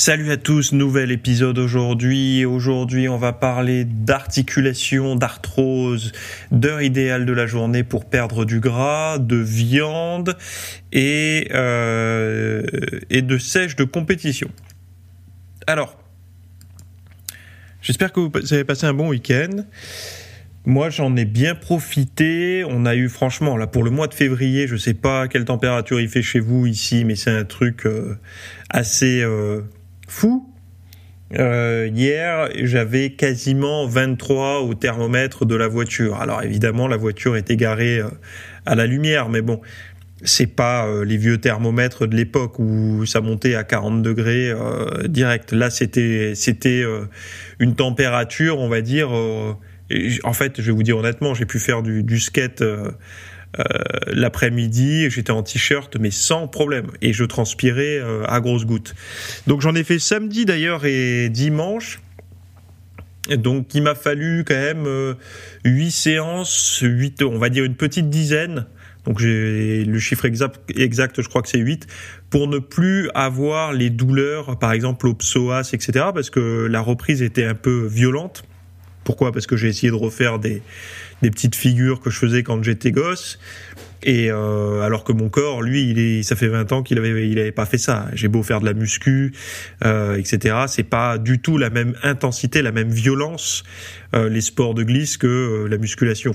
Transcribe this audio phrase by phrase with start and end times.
[0.00, 2.46] Salut à tous, nouvel épisode aujourd'hui.
[2.46, 6.12] Aujourd'hui, on va parler d'articulation, d'arthrose,
[6.50, 10.38] d'heure idéale de la journée pour perdre du gras, de viande
[10.90, 12.62] et, euh,
[13.10, 14.48] et de sèche de compétition.
[15.66, 16.02] Alors,
[17.82, 19.66] j'espère que vous avez passé un bon week-end.
[20.64, 22.64] Moi, j'en ai bien profité.
[22.66, 26.00] On a eu, franchement, là, pour le mois de février, je sais pas quelle température
[26.00, 28.16] il fait chez vous ici, mais c'est un truc euh,
[28.70, 29.60] assez euh,
[30.10, 30.46] fou.
[31.38, 36.20] Euh, hier, j'avais quasiment 23 au thermomètre de la voiture.
[36.20, 38.08] Alors évidemment, la voiture était garée euh,
[38.66, 39.60] à la lumière, mais bon,
[40.22, 44.52] c'est pas euh, les vieux thermomètres de l'époque où ça montait à 40 degrés
[45.06, 45.52] direct.
[45.52, 46.84] Là, c'était c'était
[47.60, 49.10] une température, on va dire.
[49.12, 52.64] en fait, je vais vous dire honnêtement, j'ai pu faire du, du skate
[53.58, 53.64] euh,
[54.06, 56.86] l'après-midi, j'étais en t-shirt, mais sans problème.
[57.02, 58.94] Et je transpirais euh, à grosses gouttes.
[59.46, 62.00] Donc j'en ai fait samedi d'ailleurs et dimanche.
[63.28, 65.14] Donc il m'a fallu quand même euh,
[65.64, 68.66] 8 séances, 8, on va dire une petite dizaine.
[69.04, 71.86] Donc j'ai le chiffre exact, exact, je crois que c'est 8,
[72.28, 76.06] pour ne plus avoir les douleurs, par exemple au psoas, etc.
[76.14, 78.44] Parce que la reprise était un peu violente.
[79.04, 79.32] Pourquoi?
[79.32, 80.62] Parce que j'ai essayé de refaire des,
[81.22, 83.38] des petites figures que je faisais quand j'étais gosse.
[84.02, 87.28] Et euh, alors que mon corps, lui, il est, ça fait 20 ans qu'il avait,
[87.28, 88.08] il pas fait ça.
[88.14, 89.32] J'ai beau faire de la muscu,
[89.84, 90.56] euh, etc.
[90.68, 93.64] C'est pas du tout la même intensité, la même violence
[94.14, 96.32] euh, les sports de glisse que la musculation.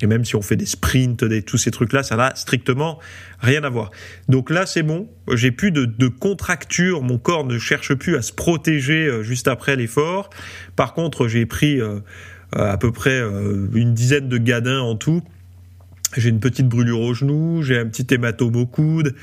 [0.00, 2.98] Et même si on fait des sprints, des, tous ces trucs-là, ça n'a strictement
[3.40, 3.90] rien à voir.
[4.28, 5.08] Donc là, c'est bon.
[5.34, 7.02] J'ai plus de, de contracture.
[7.02, 10.30] Mon corps ne cherche plus à se protéger euh, juste après l'effort.
[10.76, 12.00] Par contre, j'ai pris euh,
[12.56, 13.20] euh, à peu près
[13.74, 15.22] une dizaine de gadins en tout.
[16.16, 19.14] J'ai une petite brûlure au genou, j'ai un petit hématome au coude.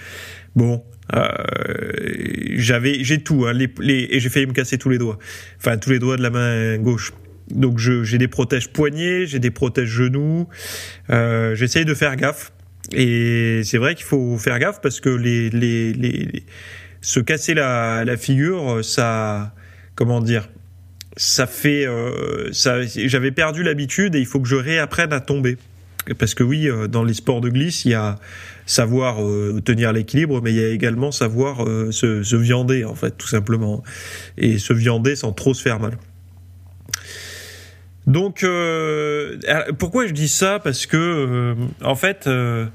[0.56, 1.28] Bon, euh,
[2.56, 3.70] j'avais, j'ai tout, hein, les,
[4.10, 5.18] et j'ai failli me casser tous les doigts,
[5.58, 7.12] enfin tous les doigts de la main gauche.
[7.52, 10.48] Donc j'ai des protèges poignets, j'ai des protèges genoux.
[11.10, 12.52] Euh, J'essaye de faire gaffe.
[12.92, 16.44] Et c'est vrai qu'il faut faire gaffe parce que les, les, les,
[17.02, 19.54] se casser la, la, figure, ça,
[19.96, 20.50] comment dire,
[21.18, 25.58] ça fait, euh, j'avais perdu l'habitude et il faut que je réapprenne à tomber.
[26.20, 28.20] Parce que oui, euh, dans les sports de glisse, il y a
[28.68, 29.18] savoir
[29.64, 31.58] tenir l'équilibre, mais il y a également savoir
[31.92, 33.84] se viander en fait, tout simplement,
[34.40, 35.98] et se viander sans trop se faire mal.
[38.08, 39.38] Donc, euh,
[39.80, 40.60] pourquoi je dis ça?
[40.60, 42.66] Parce que, euh, en fait, euh,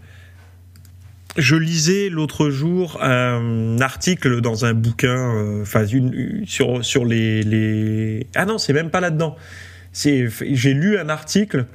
[1.37, 5.85] je lisais l'autre jour un article dans un bouquin, enfin,
[6.47, 8.27] sur, sur les, les...
[8.35, 9.37] Ah non, c'est même pas là-dedans.
[9.93, 11.67] J'ai lu un article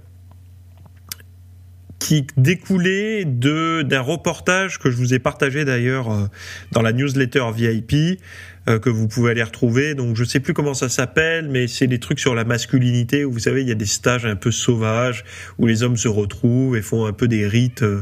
[1.99, 6.29] qui découlait de d'un reportage que je vous ai partagé d'ailleurs
[6.71, 8.19] dans la newsletter VIP
[8.67, 9.93] euh, que vous pouvez aller retrouver.
[9.93, 13.31] Donc je sais plus comment ça s'appelle, mais c'est des trucs sur la masculinité où
[13.31, 15.23] vous savez il y a des stages un peu sauvages
[15.59, 18.01] où les hommes se retrouvent et font un peu des rites, euh,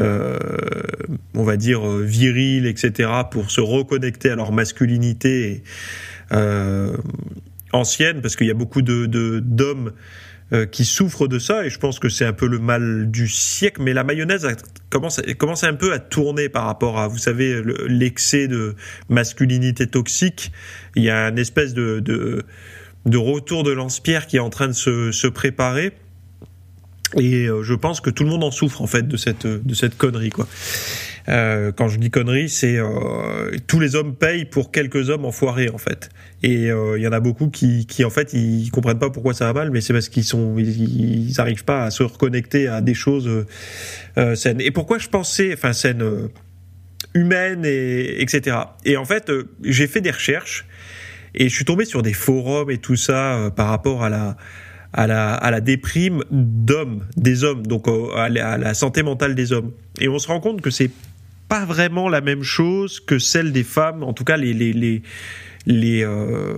[0.00, 0.36] euh
[1.34, 3.08] on va dire euh, virils, etc.
[3.30, 5.62] pour se reconnecter à leur masculinité
[6.32, 6.96] euh,
[7.72, 9.06] ancienne, parce qu'il y a beaucoup de
[9.38, 9.92] d'hommes
[10.52, 13.28] euh, qui souffrent de ça et je pense que c'est un peu le mal du
[13.28, 14.52] siècle mais la mayonnaise a
[14.90, 18.74] commence, commence un peu à tourner par rapport à vous savez l'excès de
[19.08, 20.52] masculinité toxique.
[20.96, 22.44] Il y a une espèce de, de,
[23.06, 25.92] de retour de lance-pierre qui est en train de se, se préparer.
[27.16, 29.74] Et euh, je pense que tout le monde en souffre en fait de cette de
[29.74, 30.46] cette connerie quoi
[31.30, 35.68] euh, quand je dis conneries, c'est euh, tous les hommes payent pour quelques hommes enfoirés
[35.68, 36.10] en fait.
[36.42, 39.32] Et il euh, y en a beaucoup qui, qui en fait ils comprennent pas pourquoi
[39.32, 42.80] ça va mal, mais c'est parce qu'ils sont ils, arrivent pas à se reconnecter à
[42.80, 43.46] des choses
[44.34, 44.60] saines.
[44.60, 46.04] Et pourquoi je pensais, enfin saines
[47.14, 48.56] humaines et etc.
[48.84, 49.30] Et en fait
[49.62, 50.66] j'ai fait des recherches
[51.34, 54.36] et je suis tombé sur des forums et tout ça par rapport à la
[54.92, 59.70] à la, à la déprime d'hommes, des hommes, donc à la santé mentale des hommes.
[60.00, 60.90] Et on se rend compte que c'est
[61.50, 65.02] pas vraiment la même chose que celle des femmes, en tout cas les les les
[65.66, 66.54] les, euh,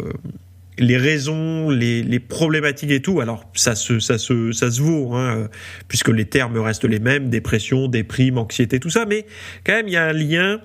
[0.79, 3.21] les raisons, les, problématiques et tout.
[3.21, 5.49] Alors ça se ça se ça se vaut hein,
[5.89, 9.07] puisque les termes restent les mêmes dépression, déprime, anxiété, tout ça.
[9.07, 9.27] Mais
[9.65, 10.61] quand même il y a un lien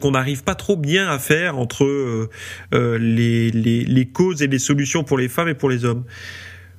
[0.00, 2.28] qu'on n'arrive pas trop bien à faire entre
[2.72, 6.04] les, les, les causes et les solutions pour les femmes et pour les hommes.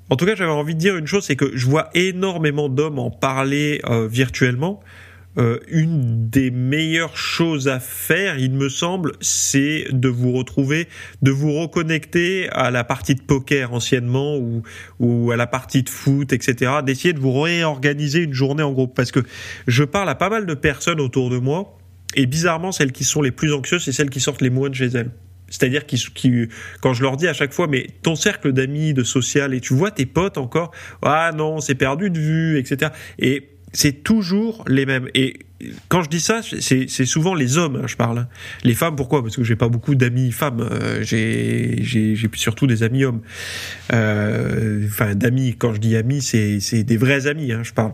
[0.09, 2.99] En tout cas, j'avais envie de dire une chose, c'est que je vois énormément d'hommes
[2.99, 4.81] en parler euh, virtuellement.
[5.37, 10.87] Euh, une des meilleures choses à faire, il me semble, c'est de vous retrouver,
[11.21, 14.63] de vous reconnecter à la partie de poker anciennement ou,
[14.99, 16.77] ou à la partie de foot, etc.
[16.83, 18.95] D'essayer de vous réorganiser une journée en groupe.
[18.95, 19.19] Parce que
[19.67, 21.77] je parle à pas mal de personnes autour de moi,
[22.15, 24.75] et bizarrement, celles qui sont les plus anxieuses, c'est celles qui sortent les moins de
[24.75, 25.11] chez elles.
[25.49, 26.47] C'est-à-dire qui, qui,
[26.81, 29.73] quand je leur dis à chaque fois, mais ton cercle d'amis, de social, et tu
[29.73, 30.71] vois tes potes encore,
[31.03, 32.91] ah non, c'est perdu de vue, etc.
[33.19, 35.07] Et c'est toujours les mêmes.
[35.13, 35.39] Et
[35.89, 38.27] quand je dis ça, c'est souvent les hommes, hein, je parle.
[38.63, 39.23] Les femmes, pourquoi?
[39.23, 40.61] Parce que j'ai pas beaucoup d'amis femmes.
[40.61, 43.21] Euh, j'ai surtout des amis hommes.
[43.93, 45.55] Euh, enfin, d'amis.
[45.57, 47.51] Quand je dis amis, c'est des vrais amis.
[47.51, 47.93] Hein, je parle.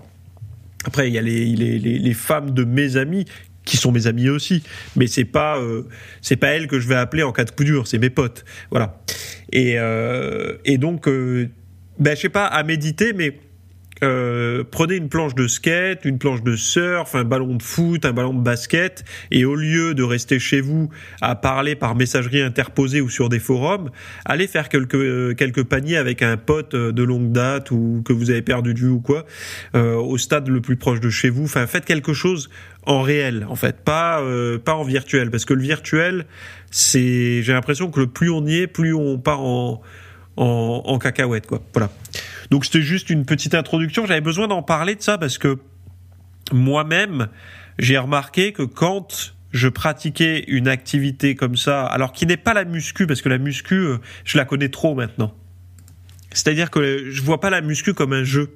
[0.86, 3.26] Après, il y a les, les, les, femmes de mes amis
[3.66, 4.64] qui sont mes amis aussi,
[4.96, 5.84] mais c'est pas euh,
[6.40, 9.02] pas elles que je vais appeler en cas de coup dur, c'est mes potes, voilà.
[9.52, 11.50] Et euh, et donc euh,
[12.00, 13.40] ben je sais pas à méditer, mais
[14.04, 18.14] euh, prenez une planche de skate, une planche de surf, un ballon de foot, un
[18.14, 20.90] ballon de basket, et au lieu de rester chez vous
[21.22, 23.90] à parler par messagerie interposée ou sur des forums,
[24.26, 28.14] allez faire quelques euh, quelques paniers avec un pote euh, de longue date ou que
[28.14, 29.26] vous avez perdu de vue ou quoi,
[29.74, 31.46] au stade le plus proche de chez vous.
[31.46, 32.50] Enfin, faites quelque chose
[32.86, 34.22] en réel, en fait, pas
[34.66, 36.26] pas en virtuel, parce que le virtuel,
[36.72, 39.82] c'est, j'ai l'impression que le plus on y est, plus on part en
[40.38, 41.62] en, en cacahuète, quoi.
[41.74, 41.90] Voilà.
[42.50, 44.06] Donc c'était juste une petite introduction.
[44.06, 45.58] J'avais besoin d'en parler de ça parce que
[46.52, 47.28] moi-même,
[47.80, 52.66] j'ai remarqué que quand je pratiquais une activité comme ça, alors qui n'est pas la
[52.66, 55.34] muscu, parce que la muscu, euh, je la connais trop maintenant.
[56.32, 58.56] C'est-à-dire que je vois pas la muscu comme un jeu.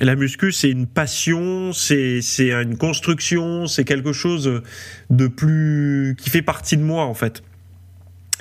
[0.00, 4.62] la muscu, c'est une passion, c'est c'est une construction, c'est quelque chose
[5.08, 7.42] de plus qui fait partie de moi en fait.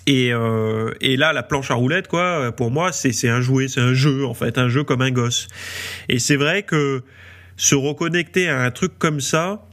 [0.05, 3.81] Et, euh, et là, la planche à roulettes, quoi, pour moi, c'est un jouet, c'est
[3.81, 5.47] un jeu, en fait, un jeu comme un gosse.
[6.09, 7.03] Et c'est vrai que
[7.55, 9.65] se reconnecter à un truc comme ça,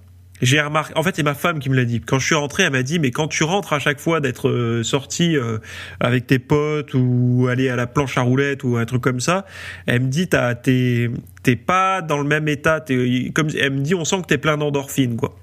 [0.42, 2.00] j'ai remarqué, en fait, c'est ma femme qui me l'a dit.
[2.00, 4.48] Quand je suis rentré, elle m'a dit, mais quand tu rentres à chaque fois d'être
[4.48, 5.58] euh, sorti euh,
[5.98, 9.44] avec tes potes ou aller à la planche à roulettes ou un truc comme ça,
[9.86, 11.10] elle me dit, t'es,
[11.42, 12.82] t'es pas dans le même état.
[13.34, 15.36] comme, elle me dit, on sent que t'es plein d'endorphines, quoi.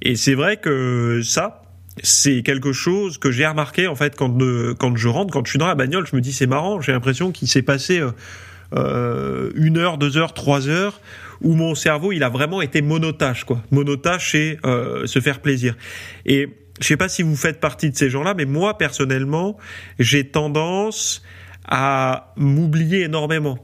[0.00, 1.62] Et c'est vrai que ça,
[2.02, 4.38] c'est quelque chose que j'ai remarqué en fait quand,
[4.78, 6.92] quand je rentre, quand je suis dans la bagnole, je me dis c'est marrant, j'ai
[6.92, 8.12] l'impression qu'il s'est passé euh,
[8.74, 11.00] euh, une heure, deux heures, trois heures
[11.40, 15.76] où mon cerveau il a vraiment été monotache quoi, monotache et euh, se faire plaisir.
[16.26, 16.48] Et
[16.80, 19.56] je sais pas si vous faites partie de ces gens-là, mais moi personnellement
[19.98, 21.22] j'ai tendance
[21.66, 23.58] à m'oublier énormément.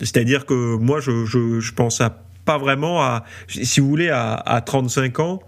[0.00, 4.60] C'est-à-dire que moi je, je, pense à pas vraiment à, si vous voulez, à, à
[4.60, 5.40] 35 ans,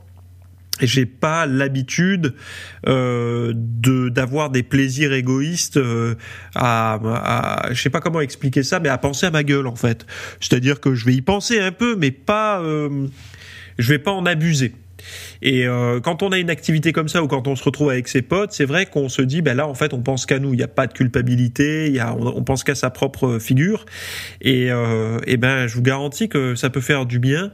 [0.81, 2.35] j'ai pas l'habitude
[2.87, 6.15] euh, de d'avoir des plaisirs égoïstes euh,
[6.55, 9.77] à, à je sais pas comment expliquer ça mais à penser à ma gueule en
[9.77, 10.07] fait.
[10.41, 13.07] C'est-à-dire que je vais y penser un peu mais pas euh,
[13.79, 14.75] je vais pas en abuser
[15.43, 18.09] et euh, quand on a une activité comme ça ou quand on se retrouve avec
[18.09, 20.55] ses potes, c'est vrai qu'on se dit, ben là en fait on pense qu'à nous,
[20.55, 23.87] il n'y a pas de culpabilité, a, on, pense qu'à sa propre figure.
[24.41, 27.53] Et, euh, et ben je vous garantis que ça peut faire du bien.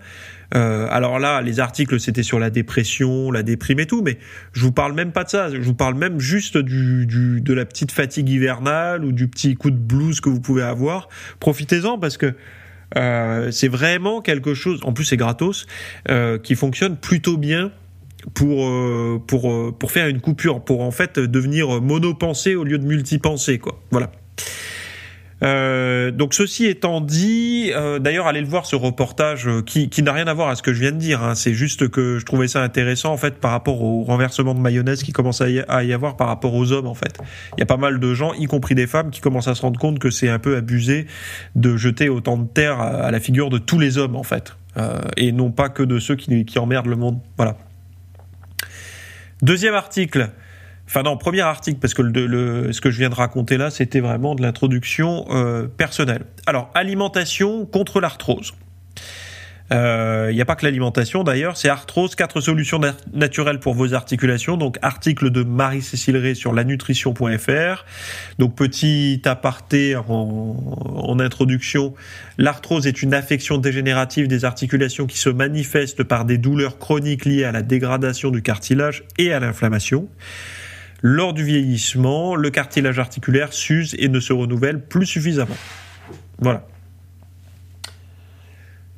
[0.54, 4.18] Euh, alors là, les articles c'était sur la dépression, la déprime et tout, mais
[4.52, 5.50] je vous parle même pas de ça.
[5.50, 9.70] Je vous parle même juste du de la petite fatigue hivernale ou du petit coup
[9.70, 11.08] de blues que vous pouvez avoir.
[11.40, 12.34] Profitez-en parce que
[12.96, 14.80] euh, c'est vraiment quelque chose.
[14.84, 15.66] En plus, c'est gratos,
[16.10, 17.72] euh, qui fonctionne plutôt bien
[18.34, 22.86] pour euh, pour pour faire une coupure, pour en fait devenir monopensé au lieu de
[22.86, 23.80] multipensé, quoi.
[23.90, 24.12] Voilà.
[25.42, 30.12] Euh, donc ceci étant dit, euh, d'ailleurs allez le voir ce reportage euh, qui, n'a
[30.12, 31.22] rien à voir à ce que je viens de dire.
[31.22, 31.34] Hein.
[31.34, 35.02] C'est juste que je trouvais ça intéressant en fait par rapport au renversement de mayonnaise
[35.02, 37.18] qui commence à y, avoir par rapport aux hommes en fait.
[37.56, 39.62] Il y a pas mal de gens, y compris des femmes, qui commencent à se
[39.62, 41.06] rendre compte que c'est un peu abusé
[41.56, 44.56] de jeter autant de terre à, la figure de tous les hommes en fait,
[45.16, 47.18] et non pas que de ceux qui, qui emmerdent le monde.
[47.36, 47.56] Voilà.
[49.42, 50.30] Deuxième article.
[50.92, 54.00] Enfin non, premier article, parce que le, ce que je viens de raconter là, c'était
[54.00, 56.26] vraiment de l'introduction euh, personnelle.
[56.44, 58.52] Alors, alimentation contre l'arthrose.
[59.70, 62.78] Il euh, n'y a pas que l'alimentation d'ailleurs, c'est arthrose, quatre solutions
[63.14, 64.58] naturelles pour vos articulations.
[64.58, 67.86] Donc article de Marie-Cécile Ray sur lanutrition.fr.
[68.38, 70.56] Donc petit aparté en,
[70.94, 71.94] en introduction,
[72.36, 77.44] l'arthrose est une affection dégénérative des articulations qui se manifeste par des douleurs chroniques liées
[77.44, 80.06] à la dégradation du cartilage et à l'inflammation.
[81.02, 85.56] Lors du vieillissement, le cartilage articulaire s'use et ne se renouvelle plus suffisamment.
[86.38, 86.64] Voilà.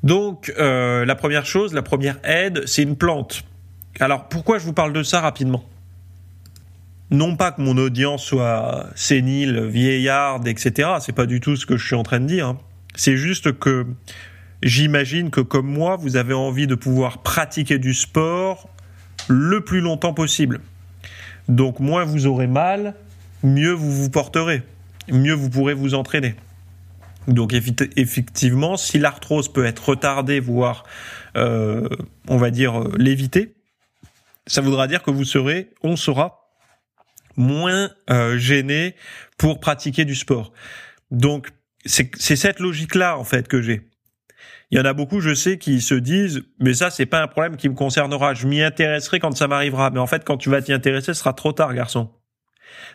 [0.03, 3.43] Donc, euh, la première chose, la première aide, c'est une plante.
[4.01, 5.65] alors pourquoi je vous parle de ça rapidement?
[7.11, 10.91] Non pas que mon audience soit sénile, vieillarde, etc.
[11.01, 12.49] C'est pas du tout ce que je suis en train de dire.
[12.49, 12.59] Hein.
[12.95, 13.87] C'est juste que
[14.63, 18.69] j'imagine que comme moi, vous avez envie de pouvoir pratiquer du sport
[19.29, 20.61] le plus longtemps possible.
[21.49, 22.95] Donc moins vous aurez mal,
[23.43, 24.63] mieux vous vous porterez,
[25.09, 26.35] mieux vous pourrez vous entraîner.
[27.29, 30.85] Donc effectivement, si l'arthrose peut être retardée, voire
[31.37, 31.89] euh,
[32.29, 33.55] on va dire euh, l'éviter,
[34.47, 36.51] ça voudra dire que vous serez, on sera
[37.37, 38.95] moins euh, gêné
[39.39, 40.53] pour pratiquer du sport.
[41.11, 41.49] Donc
[41.87, 43.89] c'est cette logique-là en fait que j'ai.
[44.75, 47.29] Il y en a beaucoup, je sais, qui se disent mais ça c'est pas un
[47.29, 48.35] problème qui me concernera.
[48.35, 49.91] Je m'y intéresserai quand ça m'arrivera.
[49.91, 52.11] Mais en fait, quand tu vas t'y intéresser, ce sera trop tard, garçon.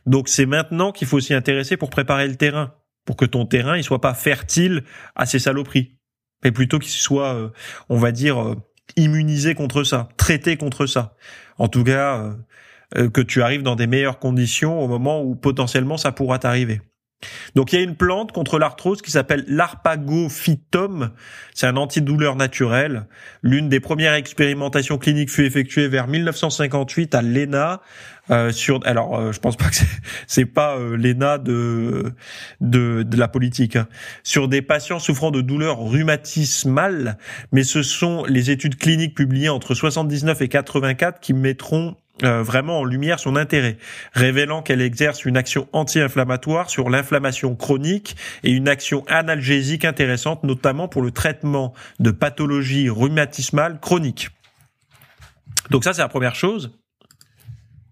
[0.06, 2.74] Donc c'est maintenant qu'il faut s'y intéresser pour préparer le terrain,
[3.06, 4.84] pour que ton terrain il soit pas fertile
[5.16, 5.96] à ces saloperies,
[6.44, 7.50] mais plutôt qu'il soit, euh,
[7.88, 8.56] on va dire, euh,
[8.98, 11.16] immunisé contre ça, traité contre ça.
[11.58, 12.36] En tout cas,
[12.98, 16.82] euh, que tu arrives dans des meilleures conditions au moment où potentiellement ça pourra t'arriver.
[17.56, 21.12] Donc il y a une plante contre l'arthrose qui s'appelle l'arpagophytum.
[21.54, 23.08] C'est un antidouleur naturel.
[23.42, 27.82] L'une des premières expérimentations cliniques fut effectuée vers 1958 à l'ENA.
[28.32, 29.76] Euh, sur, alors euh, je pense pas que
[30.28, 32.14] c'est pas euh, l'ENA de,
[32.62, 33.88] de, de la politique hein.
[34.22, 37.18] sur des patients souffrant de douleurs rhumatismales,
[37.52, 42.80] mais ce sont les études cliniques publiées entre 79 et 84 qui mettront euh, vraiment
[42.80, 43.78] en lumière son intérêt,
[44.14, 50.88] révélant qu'elle exerce une action anti-inflammatoire sur l'inflammation chronique et une action analgésique intéressante, notamment
[50.88, 54.30] pour le traitement de pathologies rhumatismales chroniques.
[55.70, 56.78] Donc ça, c'est la première chose.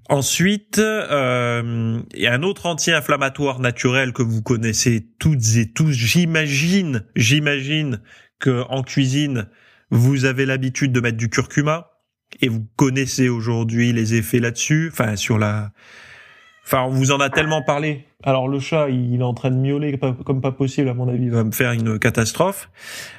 [0.10, 5.92] Ensuite, il y a un autre anti-inflammatoire naturel que vous connaissez toutes et tous.
[5.92, 8.02] J'imagine, j'imagine
[8.40, 9.48] que en cuisine,
[9.90, 11.97] vous avez l'habitude de mettre du curcuma
[12.42, 15.72] et vous connaissez aujourd'hui les effets là-dessus, enfin sur la,
[16.66, 18.06] enfin on vous en a tellement parlé.
[18.24, 21.26] Alors le chat, il est en train de miauler comme pas possible à mon avis,
[21.26, 22.70] il va me faire une catastrophe.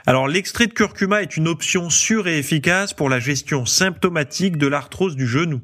[0.06, 4.66] Alors l'extrait de curcuma est une option sûre et efficace pour la gestion symptomatique de
[4.66, 5.60] l'arthrose du genou.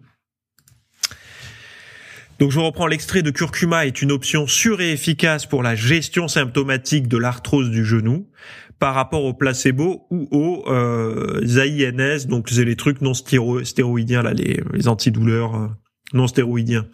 [2.41, 6.27] Donc je reprends l'extrait de curcuma est une option sûre et efficace pour la gestion
[6.27, 8.29] symptomatique de l'arthrose du genou
[8.79, 14.33] par rapport au placebo ou aux euh, AINS, donc c'est les trucs non stéroïdiens là,
[14.33, 15.69] les, les antidouleurs euh,
[16.13, 16.87] non stéroïdiens.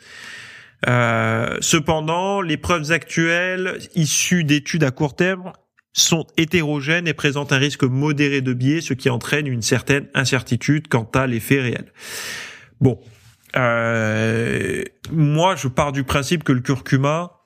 [0.88, 5.52] Euh, cependant, les preuves actuelles issues d'études à court terme
[5.92, 10.88] sont hétérogènes et présentent un risque modéré de biais, ce qui entraîne une certaine incertitude
[10.88, 11.92] quant à l'effet réel.
[12.80, 12.98] Bon,
[13.56, 17.39] euh, moi je pars du principe que le curcuma,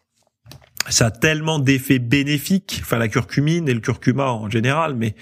[0.88, 5.14] ça a tellement d'effets bénéfiques, enfin la curcumine et le curcuma en général, mais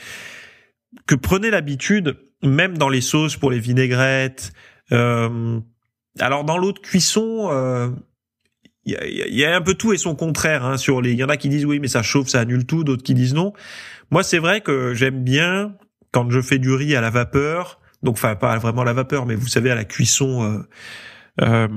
[1.07, 4.53] que prenez l'habitude, même dans les sauces pour les vinaigrettes.
[4.93, 5.61] Euh,
[6.19, 7.91] alors dans l'eau de cuisson, il euh,
[8.85, 10.65] y, a, y, a, un peu tout et son contraire.
[10.65, 12.67] Hein, sur les, il y en a qui disent oui, mais ça chauffe, ça annule
[12.67, 12.85] tout.
[12.85, 13.53] D'autres qui disent non.
[14.11, 15.77] Moi, c'est vrai que j'aime bien
[16.11, 17.81] quand je fais du riz à la vapeur.
[18.03, 20.43] Donc, enfin, pas vraiment à la vapeur, mais vous savez à la cuisson.
[20.43, 20.59] Euh,
[21.41, 21.69] euh,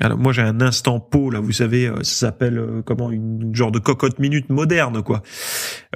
[0.00, 3.54] alors moi j'ai un instant pot là, vous savez, euh, ça s'appelle euh, comment une,
[3.54, 5.22] genre de cocotte minute moderne quoi.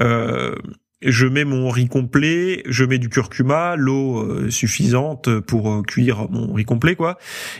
[0.01, 0.55] Euh,
[1.01, 6.65] je mets mon riz complet, je mets du curcuma, l'eau suffisante pour cuire mon riz
[6.65, 7.19] complet quoi,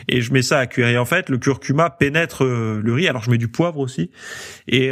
[0.09, 0.89] et je mets ça à cuire.
[0.89, 3.07] Et en fait, le curcuma pénètre le riz.
[3.07, 4.11] Alors je mets du poivre aussi,
[4.67, 4.91] et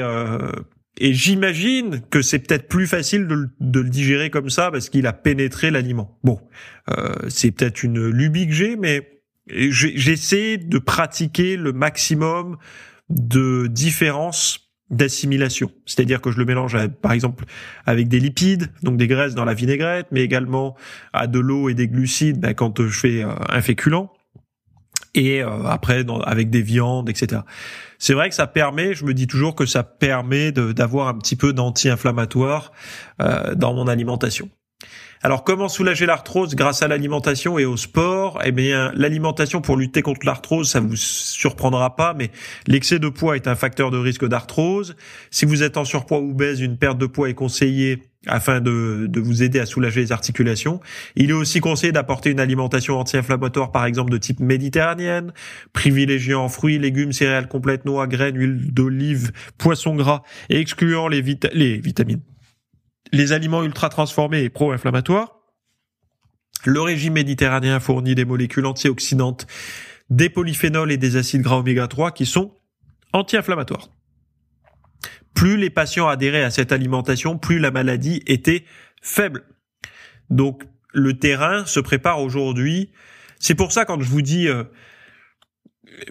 [0.99, 5.07] et j'imagine que c'est peut-être plus facile de, de, le digérer comme ça parce qu'il
[5.07, 6.17] a pénétré l'aliment.
[6.23, 6.39] Bon,
[7.27, 9.16] c'est peut-être une lubie que j'ai, mais
[9.49, 12.57] j'essaie de pratiquer le maximum
[13.09, 15.69] de différences d'assimilation.
[15.85, 17.43] C'est-à-dire que je le mélange, par exemple,
[17.85, 20.75] avec des lipides, donc des graisses dans la vinaigrette, mais également
[21.11, 24.07] à de l'eau et des glucides ben, quand je fais un féculent,
[25.17, 27.41] et euh, après avec des viandes, etc.
[27.99, 31.35] C'est vrai que ça permet, je me dis toujours que ça permet d'avoir un petit
[31.35, 32.71] peu d'anti-inflammatoire
[33.21, 34.49] euh, dans mon alimentation.
[35.23, 38.39] Alors comment soulager l'arthrose grâce à l'alimentation et au sport?
[38.45, 42.29] Eh bien, l'alimentation pour lutter contre l'arthrose, ça vous surprendra pas, mais
[42.67, 44.95] l'excès de poids est un facteur de risque d'arthrose.
[45.31, 49.09] Si vous êtes en surpoids ou obèse, une perte de poids est conseillée afin de,
[49.19, 50.81] vous aider à soulager les articulations.
[51.15, 55.33] Il est aussi conseillé d'apporter une alimentation anti-inflammatoire, par exemple de type méditerranéenne,
[55.73, 62.21] privilégiant fruits, légumes, céréales complètes, noix, graines, huile d'olive, poissons gras, et excluant les vitamines
[63.11, 65.37] les aliments ultra transformés et pro-inflammatoires.
[66.65, 69.47] Le régime méditerranéen fournit des molécules antioxydantes,
[70.09, 72.53] des polyphénols et des acides gras oméga 3 qui sont
[73.13, 73.89] anti-inflammatoires.
[75.33, 78.65] Plus les patients adhéraient à cette alimentation, plus la maladie était
[79.01, 79.43] faible.
[80.29, 82.91] Donc le terrain se prépare aujourd'hui
[83.39, 84.63] C'est pour ça quand je vous dis, euh,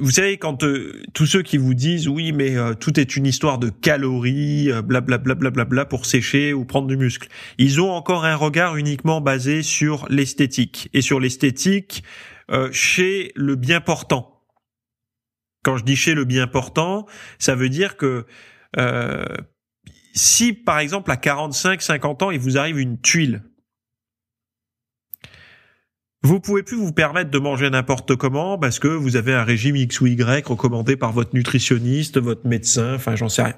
[0.01, 3.27] vous savez, quand euh, tous ceux qui vous disent oui, mais euh, tout est une
[3.27, 7.29] histoire de calories, blablabla, bla, bla, bla, pour sécher ou prendre du muscle,
[7.59, 12.03] ils ont encore un regard uniquement basé sur l'esthétique et sur l'esthétique
[12.71, 14.45] chez le bien portant.
[15.65, 17.07] Quand je dis chez le bien portant,
[17.41, 18.25] ça veut dire que
[20.15, 23.43] si par exemple à 45, 50 ans, il vous arrive une tuile,
[26.23, 29.77] vous pouvez plus vous permettre de manger n'importe comment parce que vous avez un régime
[29.77, 33.57] X ou Y recommandé par votre nutritionniste, votre médecin, enfin j'en sais rien.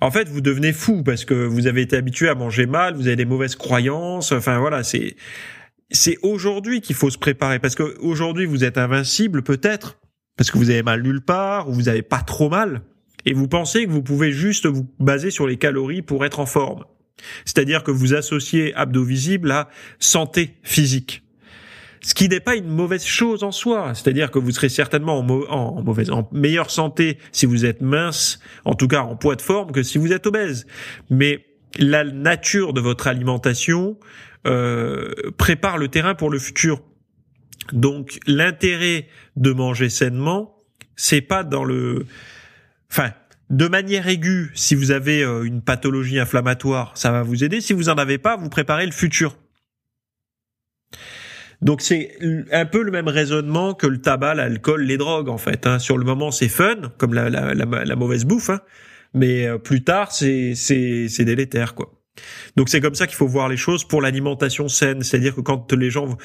[0.00, 3.06] En fait, vous devenez fou parce que vous avez été habitué à manger mal, vous
[3.06, 5.16] avez des mauvaises croyances, enfin voilà, c'est
[5.92, 10.00] c'est aujourd'hui qu'il faut se préparer parce que aujourd'hui vous êtes invincible peut-être
[10.36, 12.82] parce que vous avez mal nulle part ou vous avez pas trop mal
[13.26, 16.46] et vous pensez que vous pouvez juste vous baser sur les calories pour être en
[16.46, 16.84] forme.
[17.44, 21.22] C'est-à-dire que vous associez abdos visibles à santé physique.
[22.04, 23.94] Ce qui n'est pas une mauvaise chose en soi.
[23.94, 28.74] C'est-à-dire que vous serez certainement en, mauvaise, en meilleure santé si vous êtes mince, en
[28.74, 30.66] tout cas en poids de forme, que si vous êtes obèse.
[31.10, 31.46] Mais
[31.78, 33.96] la nature de votre alimentation
[34.46, 36.82] euh, prépare le terrain pour le futur.
[37.72, 40.56] Donc l'intérêt de manger sainement,
[40.96, 42.06] c'est pas dans le,
[42.90, 43.12] enfin
[43.52, 47.60] de manière aiguë, si vous avez euh, une pathologie inflammatoire, ça va vous aider.
[47.60, 49.36] Si vous en avez pas, vous préparez le futur.
[51.60, 52.16] Donc c'est
[52.50, 55.66] un peu le même raisonnement que le tabac, l'alcool, les drogues en fait.
[55.66, 55.78] Hein.
[55.78, 58.60] Sur le moment c'est fun, comme la, mauvaise bouffe, hein.
[59.14, 61.92] mais euh, plus tard c'est c'est délétère quoi.
[62.56, 65.72] Donc c'est comme ça qu'il faut voir les choses pour l'alimentation saine, c'est-à-dire que quand
[65.72, 66.16] les gens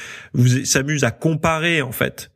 [0.63, 2.31] s'amusent à comparer en fait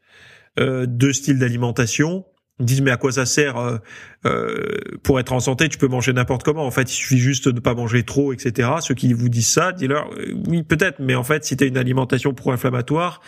[0.60, 2.25] euh, deux styles d'alimentation,
[2.65, 3.77] disent mais à quoi ça sert euh,
[4.25, 6.65] euh, pour être en santé Tu peux manger n'importe comment.
[6.65, 8.70] En fait, il suffit juste de pas manger trop, etc.
[8.82, 11.68] Ceux qui vous disent ça, dis-leur euh, oui peut-être, mais en fait, si tu as
[11.68, 13.22] une alimentation pro-inflammatoire,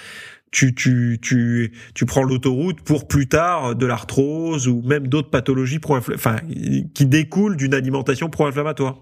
[0.52, 5.80] tu tu tu tu prends l'autoroute pour plus tard de l'arthrose ou même d'autres pathologies
[5.80, 6.38] pro enfin
[6.94, 8.98] qui découlent d'une alimentation pro-inflammatoire.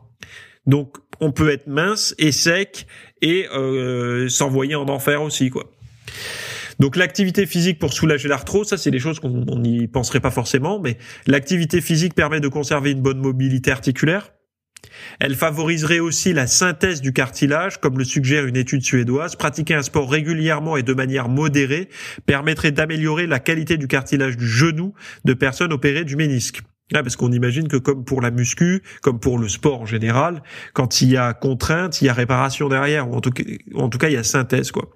[0.65, 2.87] Donc on peut être mince et sec
[3.21, 5.65] et euh, s'envoyer en enfer aussi quoi.
[6.81, 10.79] Donc l'activité physique pour soulager l'arthrose, ça c'est des choses qu'on n'y penserait pas forcément,
[10.79, 14.33] mais l'activité physique permet de conserver une bonne mobilité articulaire.
[15.19, 19.35] Elle favoriserait aussi la synthèse du cartilage, comme le suggère une étude suédoise.
[19.35, 21.87] Pratiquer un sport régulièrement et de manière modérée
[22.25, 26.63] permettrait d'améliorer la qualité du cartilage du genou de personnes opérées du ménisque.
[26.91, 30.41] parce qu'on imagine que comme pour la muscu, comme pour le sport en général,
[30.73, 33.43] quand il y a contrainte, il y a réparation derrière, ou en tout cas,
[33.75, 34.89] en tout cas il y a synthèse, quoi.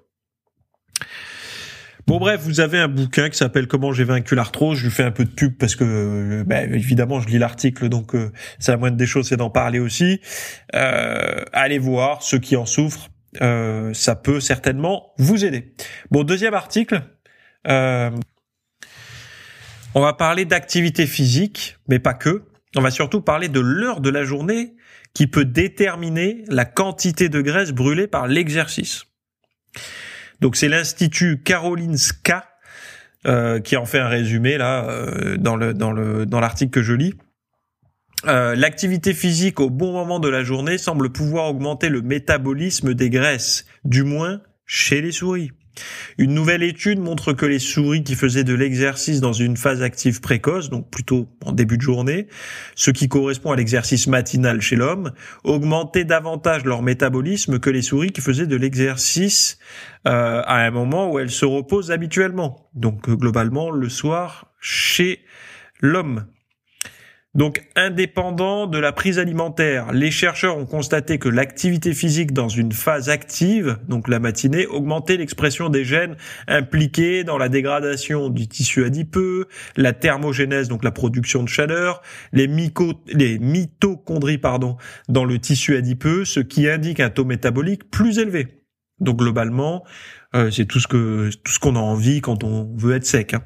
[2.08, 4.78] Bon bref, vous avez un bouquin qui s'appelle Comment j'ai vaincu l'arthrose.
[4.78, 8.13] Je lui fais un peu de pub parce que ben, évidemment je lis l'article, donc
[8.13, 10.22] euh, c'est la moindre des choses, c'est d'en parler aussi.
[10.76, 13.10] Euh, allez voir ceux qui en souffrent,
[13.41, 15.74] euh, ça peut certainement vous aider.
[16.12, 17.02] Bon deuxième article.
[17.65, 18.12] on
[19.96, 22.44] va parler d'activité physique, mais pas que.
[22.76, 24.76] On va surtout parler de l'heure de la journée
[25.15, 29.06] qui peut déterminer la quantité de graisse brûlée par l'exercice.
[30.41, 32.45] Donc c'est l'institut Karolinska
[33.28, 36.84] euh, qui en fait un résumé là euh, dans le dans le dans l'article que
[36.84, 37.15] je lis.
[38.28, 43.10] Euh, l'activité physique au bon moment de la journée semble pouvoir augmenter le métabolisme des
[43.10, 45.52] graisses, du moins chez les souris.
[46.18, 50.22] Une nouvelle étude montre que les souris qui faisaient de l'exercice dans une phase active
[50.22, 52.28] précoce, donc plutôt en début de journée,
[52.76, 55.12] ce qui correspond à l'exercice matinal chez l'homme,
[55.44, 59.58] augmentaient davantage leur métabolisme que les souris qui faisaient de l'exercice
[60.08, 65.22] euh, à un moment où elles se reposent habituellement, donc globalement le soir chez
[65.82, 66.26] l'homme.
[67.36, 72.71] Donc, indépendant de la prise alimentaire, les chercheurs ont constaté que l'activité physique dans une
[72.71, 76.15] phase active, donc la matinée, augmentait l'expression des gènes
[76.48, 82.48] impliqués dans la dégradation du tissu adipeux, la thermogénèse, donc la production de chaleur, les,
[82.48, 84.78] mitochondries pardon,
[85.10, 88.62] dans le tissu adipeux, ce qui indique un taux métabolique plus élevé.
[89.02, 89.84] Donc globalement,
[90.36, 93.34] euh, c'est tout ce que tout ce qu'on a envie quand on veut être sec.
[93.34, 93.43] Hein.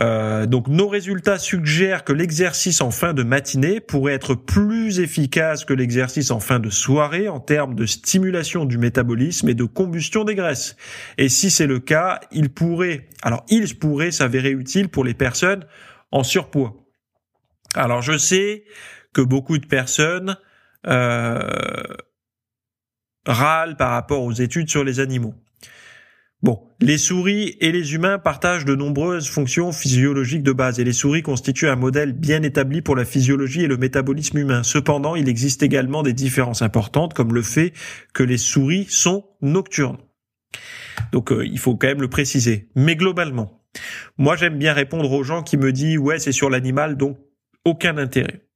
[0.00, 5.64] Euh, donc nos résultats suggèrent que l'exercice en fin de matinée pourrait être plus efficace
[5.64, 10.22] que l'exercice en fin de soirée en termes de stimulation du métabolisme et de combustion
[10.22, 10.76] des graisses.
[11.16, 15.64] Et si c'est le cas, il pourrait, alors il pourrait s'avérer utile pour les personnes
[16.12, 16.74] en surpoids.
[17.74, 18.64] Alors je sais
[19.12, 20.36] que beaucoup de personnes
[20.86, 21.40] euh,
[23.26, 25.34] râlent par rapport aux études sur les animaux.
[26.40, 30.92] Bon, les souris et les humains partagent de nombreuses fonctions physiologiques de base et les
[30.92, 34.62] souris constituent un modèle bien établi pour la physiologie et le métabolisme humain.
[34.62, 37.72] Cependant, il existe également des différences importantes comme le fait
[38.14, 39.98] que les souris sont nocturnes.
[41.10, 42.68] Donc euh, il faut quand même le préciser.
[42.76, 43.64] Mais globalement,
[44.16, 47.18] moi j'aime bien répondre aux gens qui me disent ouais c'est sur l'animal donc
[47.64, 48.46] aucun intérêt.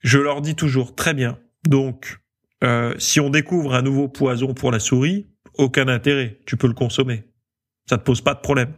[0.00, 1.36] Je leur dis toujours très bien.
[1.68, 2.20] Donc
[2.62, 5.26] euh, si on découvre un nouveau poison pour la souris,
[5.58, 6.38] aucun intérêt.
[6.46, 7.24] Tu peux le consommer.
[7.88, 8.72] Ça te pose pas de problème.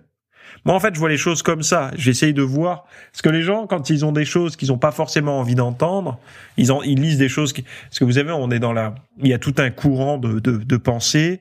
[0.65, 1.91] Moi, en fait, je vois les choses comme ça.
[1.97, 4.91] J'essaye de voir parce que les gens, quand ils ont des choses qu'ils n'ont pas
[4.91, 6.19] forcément envie d'entendre,
[6.57, 7.53] ils, en, ils lisent des choses.
[7.53, 7.62] Qui...
[7.62, 10.41] Parce que vous savez, on est dans la, il y a tout un courant de,
[10.41, 11.41] de, de pensée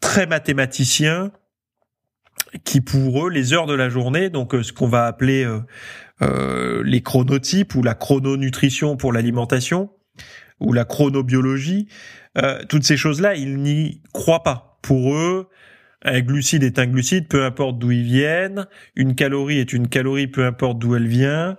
[0.00, 1.32] très mathématicien
[2.64, 5.60] qui pour eux les heures de la journée, donc euh, ce qu'on va appeler euh,
[6.22, 9.90] euh, les chronotypes ou la chrononutrition pour l'alimentation
[10.60, 11.88] ou la chronobiologie,
[12.38, 14.78] euh, toutes ces choses-là, ils n'y croient pas.
[14.82, 15.48] Pour eux,
[16.02, 18.66] un glucide est un glucide, peu importe d'où il vienne.
[18.94, 21.58] Une calorie est une calorie, peu importe d'où elle vient.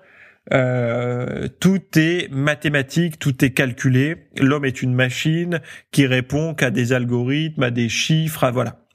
[0.54, 4.30] Euh, tout est mathématique, tout est calculé.
[4.38, 5.62] L'homme est une machine
[5.92, 8.86] qui répond qu'à des algorithmes, à des chiffres, à voilà.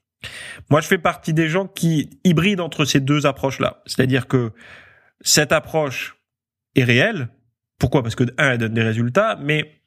[0.70, 3.82] Moi, je fais partie des gens qui hybrident entre ces deux approches-là.
[3.86, 4.52] C'est-à-dire que
[5.20, 6.16] cette approche
[6.74, 7.28] est réelle.
[7.78, 8.02] Pourquoi?
[8.02, 9.83] Parce que un, elle donne des résultats, mais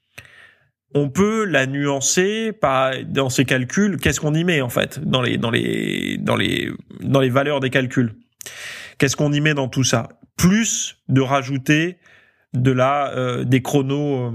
[0.93, 3.97] on peut la nuancer par dans ces calculs.
[3.97, 6.71] Qu'est-ce qu'on y met en fait dans les dans les dans les
[7.01, 8.15] dans les valeurs des calculs
[8.97, 10.09] Qu'est-ce qu'on y met dans tout ça?
[10.37, 11.97] Plus de rajouter
[12.53, 14.31] de la euh, des chronos euh,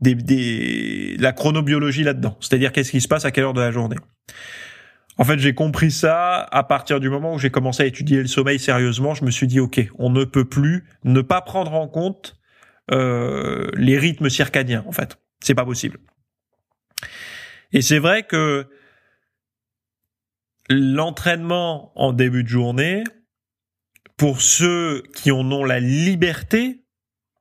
[0.00, 2.36] des, des la chronobiologie là-dedans.
[2.40, 3.96] C'est-à-dire qu'est-ce qui se passe à quelle heure de la journée?
[5.18, 8.26] En fait, j'ai compris ça à partir du moment où j'ai commencé à étudier le
[8.26, 9.14] sommeil sérieusement.
[9.14, 12.40] Je me suis dit, ok, on ne peut plus ne pas prendre en compte
[12.90, 15.18] euh, les rythmes circadiens, en fait.
[15.42, 15.98] C'est pas possible.
[17.72, 18.66] Et c'est vrai que
[20.68, 23.04] l'entraînement en début de journée,
[24.16, 26.84] pour ceux qui en ont la liberté,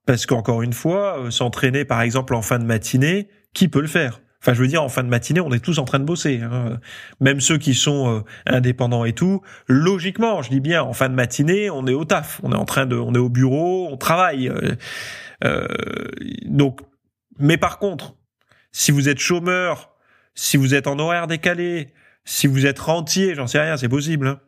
[0.06, 3.88] parce qu'encore une fois, euh, s'entraîner par exemple en fin de matinée, qui peut le
[3.88, 4.22] faire?
[4.42, 6.40] Enfin, je veux dire, en fin de matinée, on est tous en train de bosser.
[6.42, 6.80] Hein.
[7.20, 9.42] Même ceux qui sont euh, indépendants et tout.
[9.68, 12.64] Logiquement, je dis bien, en fin de matinée, on est au taf, on est en
[12.64, 14.48] train de, on est au bureau, on travaille.
[14.48, 14.76] Euh,
[15.44, 15.68] euh
[16.46, 16.80] donc,
[17.40, 18.16] mais par contre,
[18.72, 19.96] si vous êtes chômeur,
[20.36, 21.94] si vous êtes en horaire décalé,
[22.26, 24.28] si vous êtes rentier, j'en sais rien, c'est possible.
[24.28, 24.40] Hein.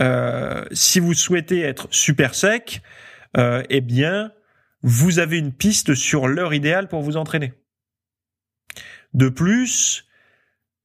[0.00, 2.82] Euh, si vous souhaitez être super sec,
[3.36, 4.32] euh, eh bien,
[4.82, 7.54] vous avez une piste sur l'heure idéale pour vous entraîner.
[9.14, 10.06] De plus,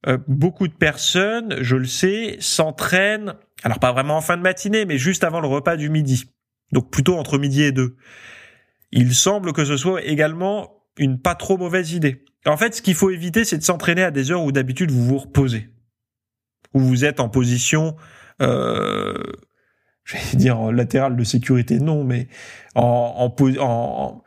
[0.06, 4.86] euh, beaucoup de personnes, je le sais, s'entraînent, alors pas vraiment en fin de matinée,
[4.86, 6.24] mais juste avant le repas du midi.
[6.72, 7.96] Donc plutôt entre midi et deux.
[8.90, 12.24] Il semble que ce soit également une pas trop mauvaise idée.
[12.46, 15.04] En fait, ce qu'il faut éviter, c'est de s'entraîner à des heures où d'habitude vous
[15.04, 15.70] vous reposez,
[16.74, 17.96] où vous êtes en position,
[18.40, 19.14] euh,
[20.04, 22.28] je vais dire latérale de sécurité, non, mais
[22.74, 24.22] en, en, en,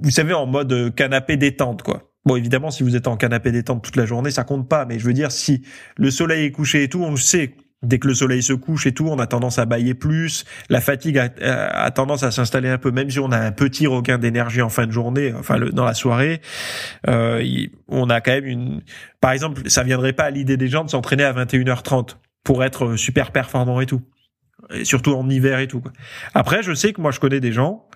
[0.00, 2.12] vous savez, en mode canapé détente, quoi.
[2.24, 4.84] Bon, évidemment, si vous êtes en canapé détente toute la journée, ça compte pas.
[4.86, 5.62] Mais je veux dire, si
[5.96, 7.56] le soleil est couché et tout, on le sait.
[7.82, 10.44] Dès que le soleil se couche et tout, on a tendance à bailler plus.
[10.68, 14.18] La fatigue a, tendance à s'installer un peu, même si on a un petit regain
[14.18, 16.40] d'énergie en fin de journée, enfin dans la soirée.
[17.08, 17.44] Euh,
[17.88, 18.82] on a quand même une.
[19.20, 22.94] Par exemple, ça viendrait pas à l'idée des gens de s'entraîner à 21h30 pour être
[22.94, 24.02] super performant et tout,
[24.72, 25.80] et surtout en hiver et tout.
[25.80, 25.92] Quoi.
[26.34, 27.88] Après, je sais que moi, je connais des gens,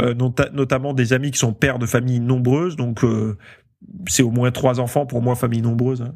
[0.00, 0.14] euh,
[0.52, 3.36] notamment des amis qui sont pères de familles nombreuses, donc euh,
[4.06, 6.00] c'est au moins trois enfants pour moi, famille nombreuse.
[6.00, 6.14] Hein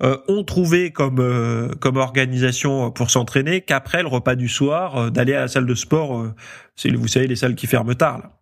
[0.00, 5.34] ont trouvé comme euh, comme organisation pour s'entraîner qu'après le repas du soir euh, d'aller
[5.34, 6.34] à la salle de sport euh,
[6.76, 8.32] c'est vous savez les salles qui ferment tard là.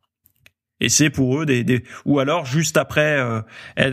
[0.80, 3.18] Et c'est pour eux des, des ou alors juste après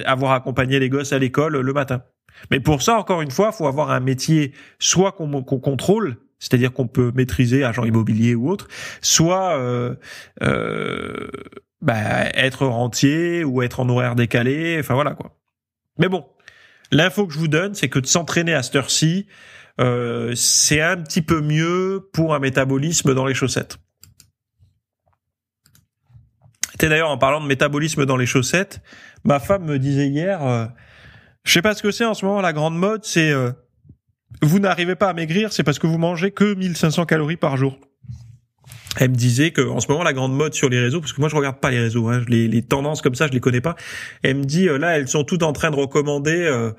[0.06, 2.04] avoir accompagné les gosses à l'école le matin.
[2.52, 6.88] Mais pour ça encore une fois, faut avoir un métier soit qu'on contrôle c'est-à-dire qu'on
[6.88, 8.67] peut maîtriser agent immobilier ou autre,
[9.02, 9.95] soit euh,
[10.43, 11.30] euh,
[11.82, 15.38] bah, être rentier ou être en horaire décalé, enfin voilà quoi.
[15.99, 16.26] Mais bon,
[16.94, 19.26] L'info que je vous donne, c'est que de s'entraîner à cette heure-ci,
[19.82, 23.80] euh, c'est un petit peu mieux pour un métabolisme dans les chaussettes.
[26.82, 28.82] Et d'ailleurs en parlant de métabolisme dans les chaussettes,
[29.24, 30.66] ma femme me disait hier, euh,
[31.46, 33.52] je sais pas ce que c'est en ce moment la grande mode, c'est euh,
[34.42, 37.80] vous n'arrivez pas à maigrir, c'est parce que vous mangez que 1500 calories par jour
[39.00, 41.20] elle me disait que en ce moment la grande mode sur les réseaux, parce que
[41.20, 43.62] moi je regarde pas les réseaux, hein, les, les, tendances comme ça je les connais
[43.62, 43.76] pas.
[44.22, 46.72] Elle me dit euh, là elles sont toutes en train de recommander euh,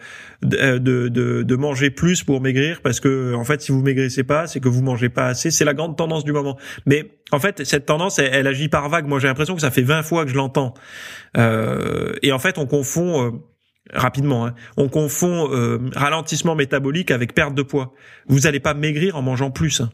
[0.55, 4.25] euh, de, de, de, manger plus pour maigrir parce que en fait si vous maigrissez
[4.25, 5.51] pas c'est que vous mangez pas assez.
[5.51, 6.57] C'est la grande tendance du moment.
[6.87, 9.07] Mais en fait cette tendance elle, agit par vague.
[9.07, 10.75] Moi j'ai l'impression que ça fait 20 fois que je l'entends.
[11.37, 13.41] et en fait on confond
[13.93, 14.47] rapidement.
[14.47, 14.55] Hein.
[14.77, 15.49] On confond
[15.95, 17.93] ralentissement métabolique avec perte de poids.
[18.29, 19.81] Vous n'allez pas maigrir en mangeant plus.
[19.81, 19.91] Hein.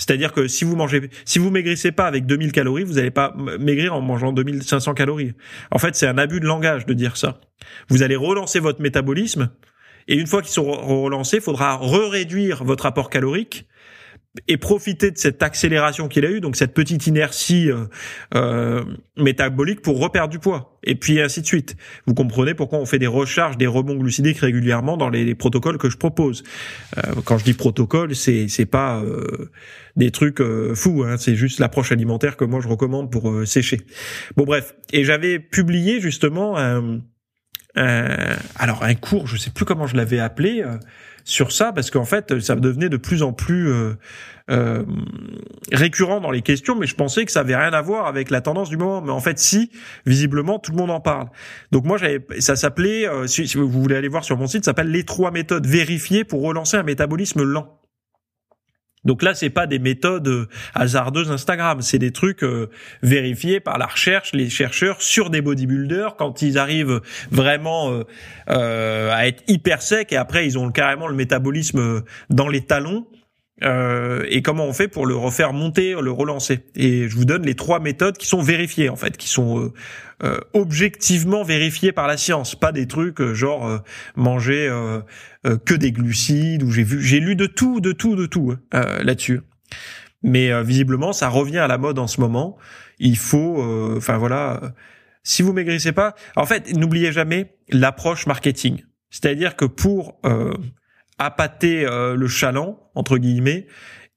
[0.00, 3.34] C'est-à-dire que si vous mangez, si vous maigrissez pas avec 2000 calories, vous n'allez pas
[3.36, 5.34] maigrir en mangeant 2500 calories.
[5.70, 7.38] En fait, c'est un abus de langage de dire ça.
[7.90, 9.50] Vous allez relancer votre métabolisme
[10.08, 13.66] Et une fois qu'ils sont relancés, il faudra re-réduire votre apport calorique
[14.46, 17.86] et profiter de cette accélération qu'il a eu, donc cette petite inertie euh,
[18.36, 18.84] euh,
[19.16, 21.76] métabolique pour reperdre du poids, et puis ainsi de suite.
[22.06, 25.90] Vous comprenez pourquoi on fait des recharges, des rebonds glucidiques régulièrement dans les, protocoles que
[25.90, 26.44] je propose.
[26.96, 29.50] Euh, quand je dis protocole, c'est c'est pas euh,
[29.96, 33.80] des trucs euh, fous, hein, c'est juste l'approche alimentaire que moi je recommande pour sécher.
[34.36, 37.00] Bon bref, et j'avais publié justement un,
[37.74, 40.64] un, alors un cours, je sais plus comment je l'avais appelé
[41.30, 43.94] sur ça parce qu'en fait ça devenait de plus en plus euh,
[44.50, 44.82] euh,
[45.72, 48.40] récurrent dans les questions mais je pensais que ça avait rien à voir avec la
[48.40, 49.00] tendance du moment.
[49.00, 49.70] Mais en fait si
[50.06, 51.28] visiblement tout le monde en parle.
[51.70, 54.70] Donc moi j'avais ça s'appelait euh, si, vous voulez aller voir sur mon site ça
[54.70, 57.79] s'appelle les trois méthodes vérifiées pour relancer un métabolisme lent
[59.04, 62.68] donc là, c'est pas des méthodes euh, hasardeuses Instagram, c'est des trucs euh,
[63.02, 68.02] vérifiés par la recherche, les chercheurs sur des bodybuilders quand ils arrivent vraiment
[68.50, 73.06] euh, à être hyper secs et après ils ont carrément le métabolisme dans les talons.
[73.62, 76.60] Euh, et comment on fait pour le refaire monter, le relancer?
[76.74, 79.72] Et je vous donne les trois méthodes qui sont vérifiées en fait, qui sont euh,
[80.22, 83.82] euh objectivement vérifiées par la science, pas des trucs euh, genre
[84.16, 84.70] manger
[85.64, 86.62] que des glucides.
[86.62, 89.40] Ou j'ai vu, j'ai lu de tout, de tout, de tout hein, là-dessus.
[90.22, 92.58] Mais visiblement, ça revient à la mode en ce moment.
[92.98, 93.62] Il faut,
[93.96, 94.74] enfin voilà,
[95.22, 98.82] si vous maigrissez pas, en fait, n'oubliez jamais l'approche marketing.
[99.10, 100.20] C'est-à-dire que pour
[101.20, 103.66] appâter euh, le chaland entre guillemets,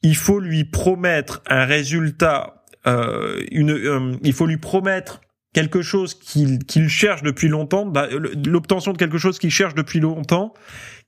[0.02, 5.22] il faut lui promettre un résultat, euh, une, euh, il faut lui promettre
[5.54, 8.08] quelque chose qu'il qu'il cherche depuis longtemps, bah,
[8.46, 10.54] l'obtention de quelque chose qu'il cherche depuis longtemps,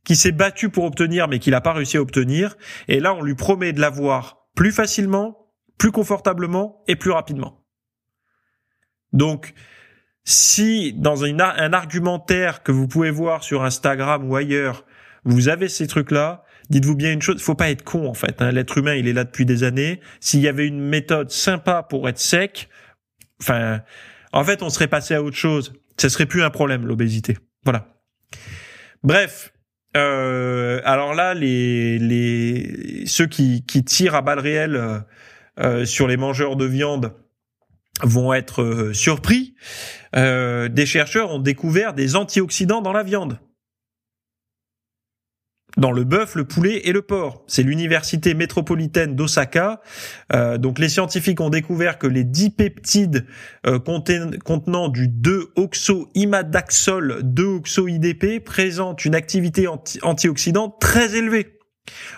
[0.03, 2.55] qui s'est battu pour obtenir mais qu'il n'a pas réussi à obtenir.
[2.88, 7.65] Et là, on lui promet de l'avoir plus facilement, plus confortablement et plus rapidement.
[9.12, 9.53] Donc,
[10.25, 11.39] si dans un
[11.73, 14.86] argumentaire que vous pouvez voir sur Instagram ou ailleurs,
[15.25, 18.41] vous avez ces trucs-là, dites-vous bien une chose, faut pas être con en fait.
[18.41, 18.51] Hein.
[18.51, 19.99] L'être humain, il est là depuis des années.
[20.19, 22.69] S'il y avait une méthode sympa pour être sec,
[23.41, 23.81] enfin,
[24.31, 25.73] en fait, on serait passé à autre chose.
[25.97, 27.38] Ce serait plus un problème l'obésité.
[27.63, 27.88] Voilà.
[29.03, 29.51] Bref.
[29.97, 34.99] Euh, alors là, les, les ceux qui, tirent à balles réelles euh,
[35.59, 37.13] euh sur les mangeurs de viande
[38.03, 39.55] vont être surpris.
[40.13, 43.39] Des chercheurs ont découvert des antioxydants dans la viande
[45.77, 47.43] dans le bœuf, le poulet et le porc.
[47.47, 49.81] C'est l'université métropolitaine d'Osaka.
[50.33, 53.25] Euh, donc les scientifiques ont découvert que les dipeptides
[53.65, 61.51] euh, contenant du 2-oxo-imadaxol 2-oxo-IDP présentent une activité antioxydante très élevée.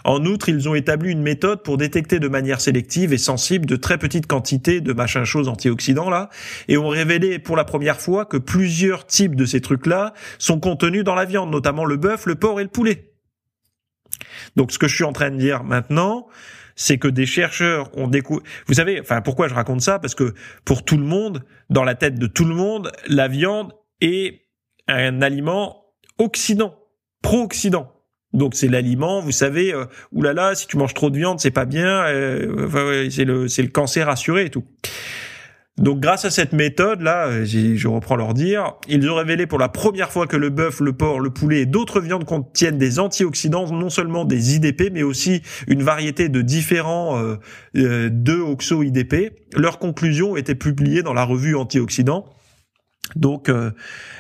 [0.06, 3.76] En outre, ils ont établi une méthode pour détecter de manière sélective et sensible de
[3.76, 6.30] très petites quantités de machin chose antioxydants là,
[6.70, 10.62] et ont révélé pour la première fois que plusieurs types de ces trucs là sont
[10.62, 13.17] contenus dans la viande, notamment le bœuf, le porc et le poulet.
[14.56, 16.28] Donc ce que je suis en train de dire maintenant,
[16.76, 18.44] c'est que des chercheurs ont découvert.
[18.68, 20.00] Vous savez, enfin pourquoi je raconte ça?
[20.00, 23.74] Parce que pour tout le monde, dans la tête de tout le monde, la viande
[24.00, 24.44] est
[24.88, 25.84] un aliment
[26.20, 26.76] occident,
[27.22, 27.92] pro-occident.
[28.34, 31.66] Donc c'est l'aliment, vous savez, euh, oulala, si tu manges trop de viande, c'est pas
[31.66, 34.66] bien, euh, c'est le c'est le cancer assuré et tout.
[35.78, 39.60] Donc grâce à cette méthode là, euh, je reprends leur dire, ils ont révélé pour
[39.60, 42.98] la première fois que le bœuf, le porc, le poulet et d'autres viandes contiennent des
[42.98, 47.36] antioxydants, non seulement des IDP, mais aussi une variété de différents euh,
[47.76, 49.34] euh de oxo-IDP.
[49.56, 52.26] Leur conclusion était publiée dans la revue Antioxydants.
[53.16, 53.72] Donc, euh,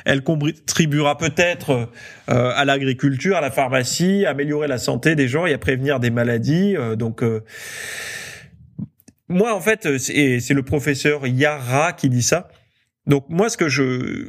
[0.05, 1.89] elle contribuera peut-être
[2.27, 6.09] à l'agriculture, à la pharmacie, à améliorer la santé des gens et à prévenir des
[6.09, 6.75] maladies.
[6.97, 7.21] donc,
[9.29, 12.49] moi, en fait, euh, c'est le professeur Yara qui dit ça.
[13.07, 14.27] Donc moi, ce que je,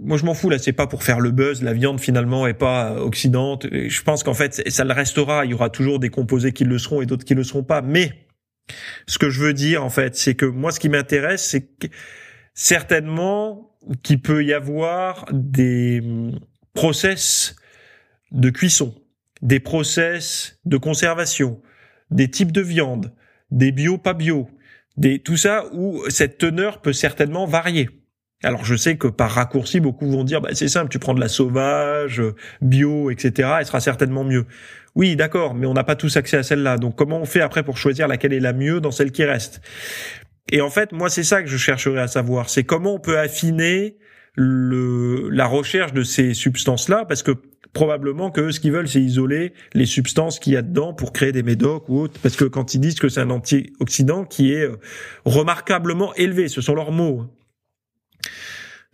[0.00, 1.62] moi je m'en fous là, c'est pas pour faire le buzz.
[1.62, 3.66] La viande finalement est pas oxydante.
[3.72, 5.44] Je pense qu'en fait, ça le restera.
[5.44, 7.82] Il y aura toujours des composés qui le seront et d'autres qui le seront pas.
[7.82, 8.12] Mais
[9.08, 11.68] ce que je veux dire en fait, c'est que moi, ce qui m'intéresse, c'est
[12.54, 16.02] certainement qu'il peut y avoir des
[16.72, 17.56] process
[18.30, 18.94] de cuisson,
[19.42, 21.60] des process de conservation,
[22.12, 23.12] des types de viande,
[23.50, 24.48] des bio, pas bio,
[24.96, 27.88] des tout ça où cette teneur peut certainement varier.
[28.42, 31.20] Alors je sais que par raccourci, beaucoup vont dire bah, c'est simple, tu prends de
[31.20, 32.22] la sauvage,
[32.62, 33.50] bio, etc.
[33.60, 34.46] Elle sera certainement mieux.
[34.94, 36.78] Oui, d'accord, mais on n'a pas tous accès à celle-là.
[36.78, 39.60] Donc comment on fait après pour choisir laquelle est la mieux dans celle qui reste?
[40.50, 43.18] Et en fait, moi c'est ça que je chercherai à savoir, c'est comment on peut
[43.18, 43.98] affiner
[44.34, 47.32] le, la recherche de ces substances-là, parce que
[47.72, 51.32] probablement que ce qu'ils veulent, c'est isoler les substances qu'il y a dedans pour créer
[51.32, 54.64] des médocs ou autres, parce que quand ils disent que c'est un antioxydant qui est
[54.64, 54.76] euh,
[55.24, 57.20] remarquablement élevé, ce sont leurs mots.
[57.20, 57.30] Hein.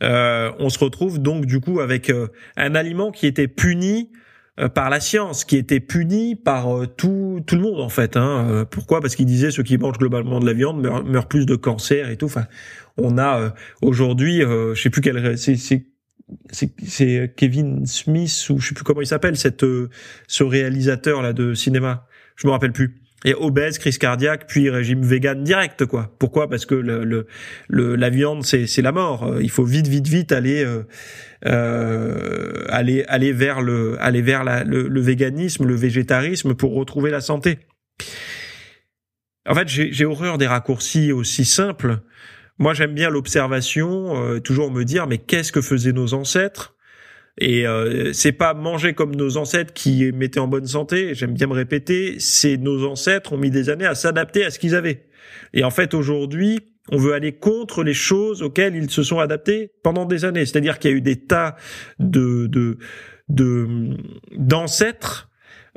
[0.02, 4.10] Euh, on se retrouve donc du coup avec euh, un aliment qui était puni
[4.58, 8.16] euh, par la science, qui était puni par euh, tout tout le monde en fait.
[8.16, 8.46] Hein.
[8.50, 9.00] Euh, pourquoi?
[9.00, 12.16] Parce qu'il disait ceux qui mangent globalement de la viande meurent, plus de cancer et
[12.16, 12.26] tout.
[12.26, 12.44] Enfin,
[12.98, 15.86] on a aujourd'hui, je sais plus quel, c'est
[16.50, 19.64] c'est Kevin Smith ou je sais plus comment il s'appelle cette
[20.26, 22.06] ce réalisateur là de cinéma.
[22.36, 26.14] Je me rappelle plus et obèse, crise cardiaque, puis régime vegan direct quoi.
[26.18, 26.48] Pourquoi?
[26.48, 27.26] Parce que le,
[27.68, 29.36] le, la viande c'est c'est la mort.
[29.40, 30.82] Il faut vite vite vite aller euh,
[31.46, 37.20] euh, aller aller vers le aller vers le, le, véganisme, le végétarisme pour retrouver la
[37.20, 37.58] santé.
[39.48, 42.00] En fait, j'ai horreur des raccourcis aussi simples.
[42.58, 46.74] Moi, j'aime bien l'observation, euh, toujours me dire mais qu'est-ce que faisaient nos ancêtres?
[47.38, 51.14] Et euh, c'est pas manger comme nos ancêtres qui mettaient en bonne santé.
[51.14, 54.58] J'aime bien me répéter, c'est nos ancêtres ont mis des années à s'adapter à ce
[54.58, 55.04] qu'ils avaient.
[55.52, 59.72] Et en fait, aujourd'hui, on veut aller contre les choses auxquelles ils se sont adaptés
[59.82, 60.46] pendant des années.
[60.46, 61.56] C'est-à-dire qu'il y a eu des tas
[61.98, 62.78] de de
[64.36, 65.28] d'ancêtres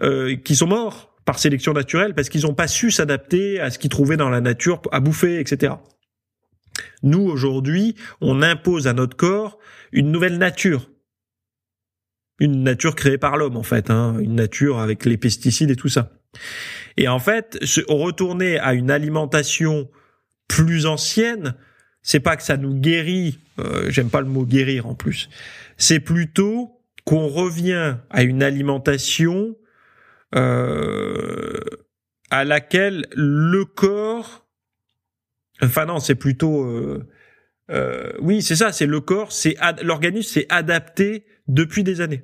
[0.01, 3.79] euh, qui sont morts par sélection naturelle parce qu'ils n'ont pas su s'adapter à ce
[3.79, 5.73] qu'ils trouvaient dans la nature à bouffer, etc.
[7.03, 9.59] Nous aujourd'hui, on impose à notre corps
[9.91, 10.89] une nouvelle nature.
[12.39, 15.89] Une nature créée par l'homme en fait, hein, une nature avec les pesticides et tout
[15.89, 16.11] ça.
[16.97, 17.57] Et en fait,
[17.87, 19.89] retourner à une alimentation
[20.47, 21.55] plus ancienne,
[22.01, 25.29] c'est pas que ça nous guérit, euh, j'aime pas le mot guérir en plus,
[25.77, 29.55] c'est plutôt qu'on revient à une alimentation
[30.35, 31.59] euh,
[32.29, 34.47] à laquelle le corps,
[35.61, 37.07] enfin non, c'est plutôt, euh,
[37.71, 42.23] euh oui, c'est ça, c'est le corps, c'est l'organisme s'est adapté depuis des années.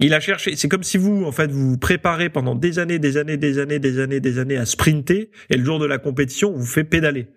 [0.00, 0.56] Il a cherché.
[0.56, 3.58] C'est comme si vous, en fait, vous vous préparez pendant des années, des années, des
[3.58, 6.84] années, des années, des années à sprinter, et le jour de la compétition, vous fait
[6.84, 7.28] pédaler.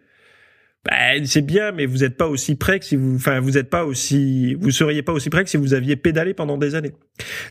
[0.86, 3.71] Ben, c'est bien, mais vous n'êtes pas aussi prêt que si vous, enfin, vous êtes
[3.71, 6.93] pas aussi, vous seriez pas aussi prêt que si vous aviez pédalé pendant des années.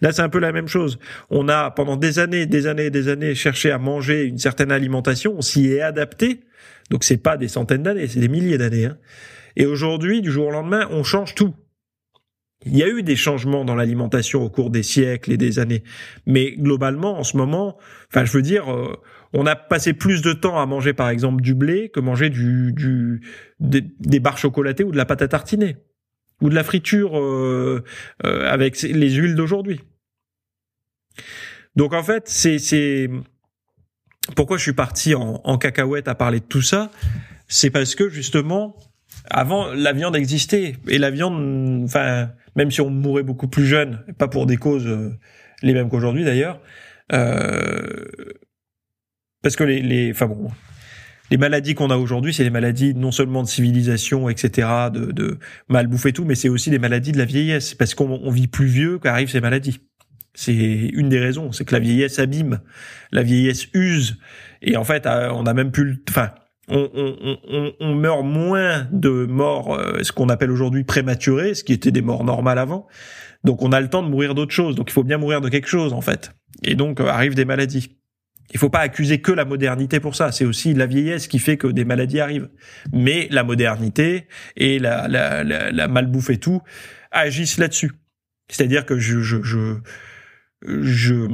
[0.03, 1.01] Là, c'est un peu la même chose.
[1.31, 5.35] On a pendant des années, des années, des années cherché à manger une certaine alimentation.
[5.37, 6.41] On s'y est adapté.
[6.91, 8.87] Donc c'est pas des centaines d'années, c'est des milliers d'années.
[8.87, 8.99] Hein.
[9.57, 11.55] Et aujourd'hui, du jour au lendemain, on change tout.
[12.67, 15.83] Il y a eu des changements dans l'alimentation au cours des siècles et des années,
[16.27, 17.77] mais globalement, en ce moment,
[18.09, 18.97] enfin, je veux dire, euh,
[19.35, 22.73] on a passé plus de temps à manger, par exemple, du blé que manger du,
[22.73, 23.21] du
[23.59, 25.77] des, barres chocolatées ou de la pâte à tartiner.
[26.41, 27.85] Ou de la friture euh,
[28.25, 29.81] euh, avec les huiles d'aujourd'hui.
[31.77, 33.09] Donc en fait, c'est c'est
[34.37, 36.91] pourquoi je suis parti en, en cacahuète à parler de tout ça,
[37.49, 38.77] c'est parce que justement
[39.31, 40.77] avant la viande existait.
[40.89, 44.87] Et la viande, enfin même si on mourait beaucoup plus jeune, pas pour des causes
[44.87, 45.13] euh,
[45.63, 46.61] les mêmes qu'aujourd'hui d'ailleurs,
[47.13, 48.05] euh,
[49.45, 50.49] parce que les, les, enfin bon,
[51.31, 55.39] les maladies qu'on a aujourd'hui, c'est des maladies non seulement de civilisation, etc., de, de
[55.69, 58.67] mal bouffer tout, mais c'est aussi des maladies de la vieillesse, parce qu'on vit plus
[58.67, 59.81] vieux qu'arrivent ces maladies.
[60.33, 62.61] C'est une des raisons, c'est que la vieillesse abîme,
[63.13, 64.19] la vieillesse use,
[64.63, 66.31] et en fait, euh, on a même plus, enfin,
[66.69, 71.63] on, on, on, on, meurt moins de morts, euh, ce qu'on appelle aujourd'hui prématurées, ce
[71.63, 72.87] qui était des morts normales avant.
[73.45, 74.75] Donc on a le temps de mourir d'autre chose.
[74.75, 76.33] Donc il faut bien mourir de quelque chose en fait.
[76.63, 77.99] Et donc euh, arrivent des maladies.
[78.53, 80.31] Il faut pas accuser que la modernité pour ça.
[80.31, 82.51] C'est aussi la vieillesse qui fait que des maladies arrivent.
[82.93, 86.61] Mais la modernité et la, la, la, la malbouffe et tout
[87.11, 87.93] agissent là-dessus.
[88.49, 89.79] C'est-à-dire que je, je, je,
[90.63, 91.29] je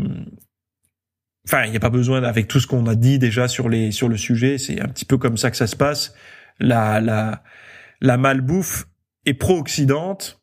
[1.46, 3.90] Enfin, il n'y a pas besoin, avec tout ce qu'on a dit déjà sur les
[3.92, 6.14] sur le sujet, c'est un petit peu comme ça que ça se passe.
[6.60, 7.42] La la
[8.00, 8.86] la malbouffe
[9.24, 10.40] est pro-oxydante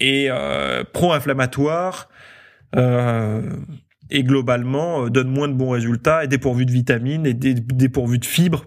[0.00, 2.08] et euh, pro-inflammatoire
[2.76, 3.42] euh,
[4.10, 8.24] et globalement euh, donne moins de bons résultats et dépourvu de vitamines et dépourvu de
[8.24, 8.66] fibres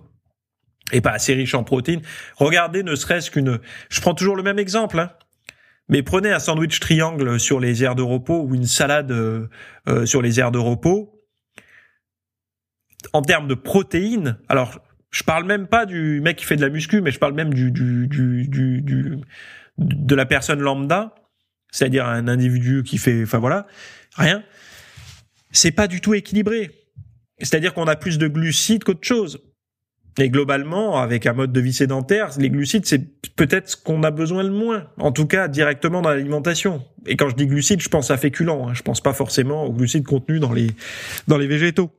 [0.91, 2.01] et pas assez riche en protéines.
[2.35, 5.11] Regardez, ne serait-ce qu'une, je prends toujours le même exemple, hein,
[5.89, 9.47] mais prenez un sandwich triangle sur les aires de repos ou une salade euh,
[9.87, 11.13] euh sur les aires de repos
[13.11, 14.79] en termes de protéines, alors
[15.11, 17.53] je parle même pas du mec qui fait de la muscu, mais je parle même
[17.53, 19.17] du, du, du, du,
[19.77, 21.13] de la personne lambda,
[21.71, 23.67] c'est-à-dire un individu qui fait, enfin voilà,
[24.15, 24.43] rien.
[25.53, 26.71] C'est pas du tout équilibré.
[27.39, 29.41] C'est-à-dire qu'on a plus de glucides qu'autre chose.
[30.19, 33.01] Et globalement, avec un mode de vie sédentaire, les glucides, c'est
[33.35, 34.87] peut-être ce qu'on a besoin le moins.
[34.97, 36.83] En tout cas, directement dans l'alimentation.
[37.07, 38.67] Et quand je dis glucides, je pense à féculents.
[38.67, 38.73] Hein.
[38.73, 40.67] Je pense pas forcément aux glucides contenus dans les,
[41.27, 41.89] dans les végétaux.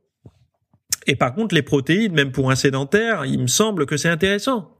[1.06, 4.70] Et par contre, les protéines, même pour un sédentaire, il me semble que c'est intéressant.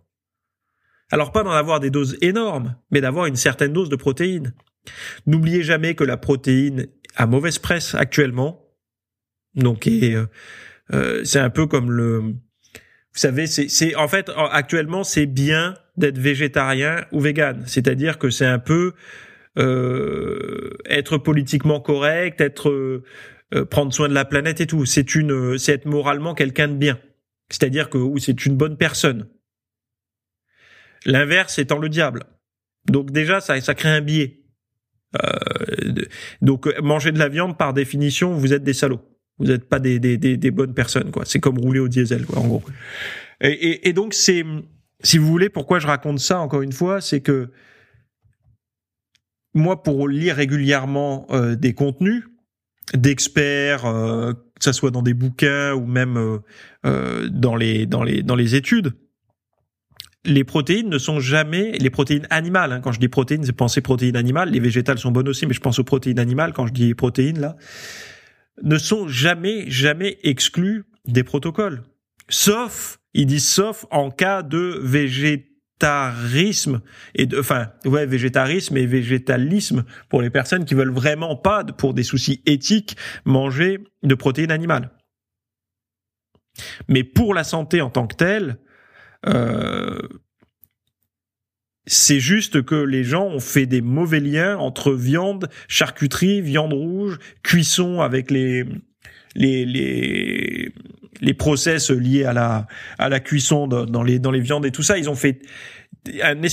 [1.11, 4.55] Alors pas d'en avoir des doses énormes, mais d'avoir une certaine dose de protéines.
[5.27, 8.64] N'oubliez jamais que la protéine a mauvaise presse actuellement.
[9.57, 10.27] Donc euh,
[10.93, 12.35] euh, c'est un peu comme le, vous
[13.15, 17.63] savez, c'est en fait actuellement c'est bien d'être végétarien ou vegan.
[17.67, 18.93] C'est-à-dire que c'est un peu
[19.57, 23.03] être politiquement correct, être
[23.71, 24.85] prendre soin de la planète et tout.
[24.85, 26.99] C'est une, c'est être moralement quelqu'un de bien.
[27.51, 29.29] C'est-à-dire que c'est une bonne personne.
[31.07, 32.25] L'inverse étant le diable.
[32.87, 34.45] Donc déjà, ça, ça crée un biais.
[35.23, 35.95] Euh,
[36.43, 39.03] donc manger de la viande, par définition, vous êtes des salauds.
[39.39, 41.24] Vous n'êtes pas des, des, des, bonnes personnes, quoi.
[41.24, 42.62] C'est comme rouler au diesel, quoi, en gros.
[43.41, 44.45] Et, et, donc c'est,
[45.03, 47.51] si vous voulez, pourquoi je raconte ça encore une fois, c'est que
[49.55, 52.24] moi, pour lire régulièrement euh, des contenus
[52.93, 56.41] d'experts, euh, que ça soit dans des bouquins ou même
[56.85, 58.95] euh, dans les dans les dans les études,
[60.24, 62.72] les protéines ne sont jamais les protéines animales.
[62.72, 62.80] Hein.
[62.80, 64.51] Quand je dis protéines, c'est penser protéines animales.
[64.51, 67.41] Les végétales sont bonnes aussi, mais je pense aux protéines animales quand je dis protéines
[67.41, 67.57] là,
[68.63, 71.83] ne sont jamais jamais exclues des protocoles.
[72.29, 76.81] Sauf, ils disent sauf en cas de végétarisme
[77.15, 81.95] et de, enfin, ouais, végétarisme et végétalisme pour les personnes qui veulent vraiment pas, pour
[81.95, 84.91] des soucis éthiques, manger de protéines animales.
[86.89, 88.59] Mais pour la santé en tant que telle,
[89.27, 89.99] euh,
[91.87, 97.18] c'est juste que les gens ont fait des mauvais liens entre viande, charcuterie, viande rouge,
[97.43, 98.64] cuisson avec les
[99.35, 100.72] les les
[101.20, 102.66] les process liés à la
[102.99, 104.99] à la cuisson dans les dans les viandes et tout ça.
[104.99, 105.41] Ils ont fait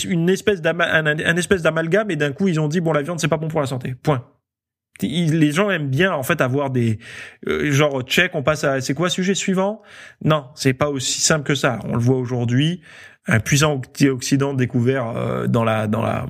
[0.05, 3.27] une espèce un, espèce d'amalgame et d'un coup ils ont dit bon la viande c'est
[3.27, 3.95] pas bon pour la santé.
[4.01, 4.25] Point.
[5.01, 6.99] Les gens aiment bien en fait avoir des
[7.47, 9.81] euh, genre check, on passe à c'est quoi sujet suivant?
[10.23, 11.79] Non, c'est pas aussi simple que ça.
[11.85, 12.81] On le voit aujourd'hui,
[13.31, 16.27] un puissant antioxydant découvert euh, dans la dans la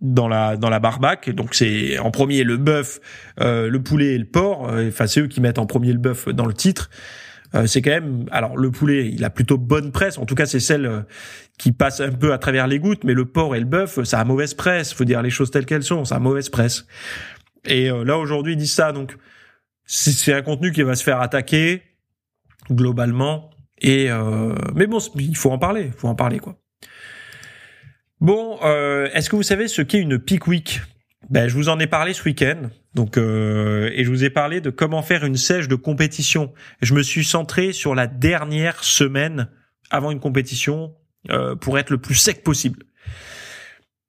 [0.00, 1.30] dans la dans la barbaque.
[1.30, 3.00] Donc c'est en premier le bœuf,
[3.40, 4.70] euh, le poulet et le porc.
[4.88, 6.90] Enfin c'est eux qui mettent en premier le bœuf dans le titre.
[7.64, 10.18] c'est quand même alors le poulet, il a plutôt bonne presse.
[10.18, 11.04] En tout cas c'est celle
[11.58, 13.04] qui passe un peu à travers les gouttes.
[13.04, 14.92] Mais le porc et le bœuf, ça a mauvaise presse.
[14.92, 16.04] Faut dire les choses telles qu'elles sont.
[16.04, 16.86] Ça a mauvaise presse.
[17.66, 19.16] Et euh, là aujourd'hui ils disent ça, donc
[19.84, 21.82] c'est un contenu qui va se faire attaquer
[22.70, 23.50] globalement.
[23.80, 26.56] Et euh, mais bon, il faut en parler, faut en parler quoi.
[28.20, 30.80] Bon, euh, est-ce que vous savez ce qu'est une peak week?
[31.28, 32.70] Ben, je vous en ai parlé ce week-end.
[32.94, 36.52] Donc, euh, et je vous ai parlé de comment faire une sèche de compétition.
[36.80, 39.48] Je me suis centré sur la dernière semaine
[39.90, 40.94] avant une compétition
[41.30, 42.84] euh, pour être le plus sec possible.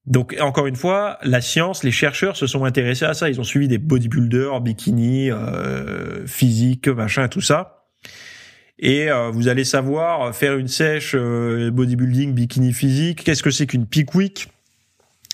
[0.06, 3.30] Donc encore une fois, la science, les chercheurs se sont intéressés à ça.
[3.30, 7.77] Ils ont suivi des bodybuilders, bikini, euh, physique, machin, tout ça.
[8.80, 13.24] Et euh, vous allez savoir faire une sèche euh, bodybuilding, bikini physique.
[13.24, 14.50] Qu'est-ce que c'est qu'une peak week?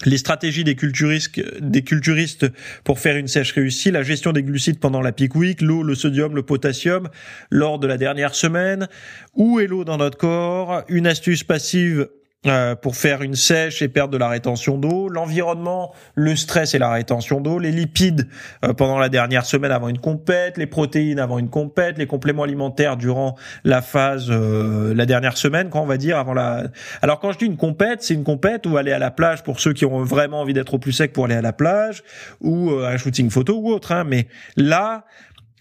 [0.05, 2.47] Les stratégies des culturistes, des culturistes
[2.83, 5.95] pour faire une sèche réussie, la gestion des glucides pendant la peak week, l'eau, le
[5.95, 7.09] sodium, le potassium
[7.49, 8.87] lors de la dernière semaine,
[9.33, 12.09] où est l'eau dans notre corps, une astuce passive
[12.45, 16.77] euh, pour faire une sèche et perdre de la rétention d'eau, l'environnement, le stress et
[16.77, 18.27] la rétention d'eau, les lipides
[18.65, 22.43] euh, pendant la dernière semaine avant une compète, les protéines avant une compète, les compléments
[22.43, 26.65] alimentaires durant la phase euh, la dernière semaine, quand on va dire avant la.
[27.01, 29.61] Alors quand je dis une compète, c'est une compète ou aller à la plage pour
[29.61, 32.03] ceux qui ont vraiment envie d'être au plus sec pour aller à la plage
[32.41, 33.93] ou un shooting photo ou autre.
[33.93, 34.03] Hein.
[34.03, 34.27] Mais
[34.57, 35.05] là,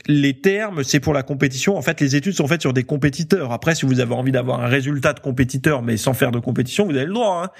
[0.06, 1.76] les termes, c'est pour la compétition.
[1.76, 3.52] En fait, les études sont faites sur des compétiteurs.
[3.52, 6.84] Après, si vous avez envie d'avoir un résultat de compétiteur, mais sans faire de compétition,
[6.86, 7.44] vous avez le droit.
[7.44, 7.50] Hein.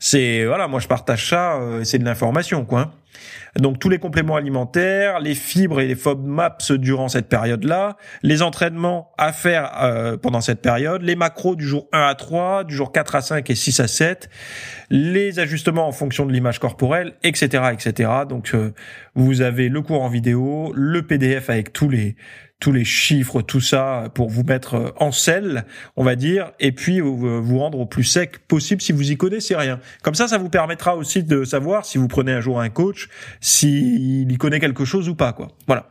[0.00, 2.80] C'est voilà, moi je partage ça, euh, c'est de l'information, quoi.
[2.80, 2.90] Hein.
[3.58, 9.12] Donc tous les compléments alimentaires, les fibres et les FODMAPs durant cette période-là, les entraînements
[9.18, 12.92] à faire euh, pendant cette période, les macros du jour 1 à 3, du jour
[12.92, 14.30] 4 à 5 et 6 à 7,
[14.88, 18.10] les ajustements en fonction de l'image corporelle, etc., etc.
[18.26, 18.72] Donc euh,
[19.14, 22.16] vous avez le cours en vidéo, le PDF avec tous les
[22.62, 25.64] tous les chiffres, tout ça pour vous mettre en selle,
[25.96, 29.56] on va dire, et puis vous rendre au plus sec possible si vous y connaissez
[29.56, 29.80] rien.
[30.04, 33.08] Comme ça, ça vous permettra aussi de savoir si vous prenez un jour un coach,
[33.42, 35.48] s'il y connaît quelque chose ou pas, quoi.
[35.66, 35.86] Voilà.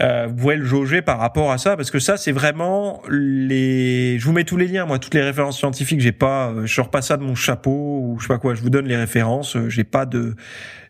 [0.00, 4.18] Euh, vous pouvez le jauger par rapport à ça parce que ça c'est vraiment les
[4.18, 6.74] je vous mets tous les liens moi toutes les références scientifiques j'ai pas euh, je
[6.74, 8.96] sors pas ça de mon chapeau ou je sais pas quoi je vous donne les
[8.96, 10.36] références euh, j'ai pas de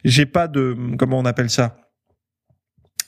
[0.05, 1.77] j'ai pas de comment on appelle ça?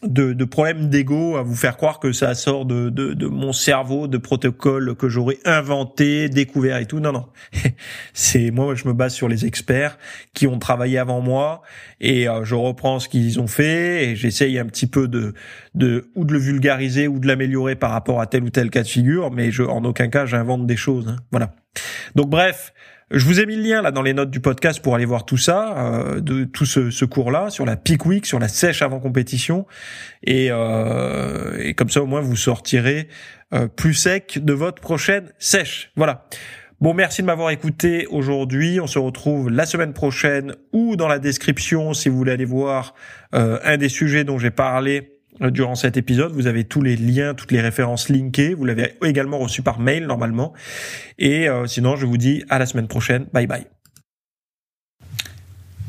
[0.03, 3.53] De, de problèmes d'ego à vous faire croire que ça sort de, de, de mon
[3.53, 7.01] cerveau, de protocoles que j'aurais inventé, découvert et tout.
[7.01, 7.26] Non, non.
[8.12, 9.99] C'est moi, je me base sur les experts
[10.34, 11.62] qui ont travaillé avant moi
[12.01, 15.34] et euh, je reprends ce qu'ils ont fait et j'essaye un petit peu de,
[15.74, 18.82] de ou de le vulgariser ou de l'améliorer par rapport à tel ou tel cas
[18.82, 21.09] de figure, mais je, en aucun cas, j'invente des choses.
[21.09, 21.16] Hein.
[21.32, 21.55] Voilà.
[22.14, 22.72] Donc bref,
[23.11, 25.24] je vous ai mis le lien là dans les notes du podcast pour aller voir
[25.24, 28.82] tout ça, euh, de tout ce, ce cours-là sur la peak week, sur la sèche
[28.82, 29.66] avant compétition,
[30.22, 33.09] et, euh, comme ça au moins vous sortirez
[33.54, 35.90] euh, plus sec de votre prochaine sèche.
[35.96, 36.26] Voilà.
[36.80, 38.78] Bon, merci de m'avoir écouté aujourd'hui.
[38.78, 42.94] On se retrouve la semaine prochaine ou dans la description si vous voulez aller voir
[43.32, 46.32] un des sujets dont j'ai parlé durant cet épisode.
[46.32, 48.55] Vous avez tous les liens, toutes les références linkées.
[48.55, 50.53] Vous l'avez également reçu par mail normalement.
[51.18, 53.26] Et euh, sinon, je vous dis à la semaine prochaine.
[53.32, 53.78] Bye bye.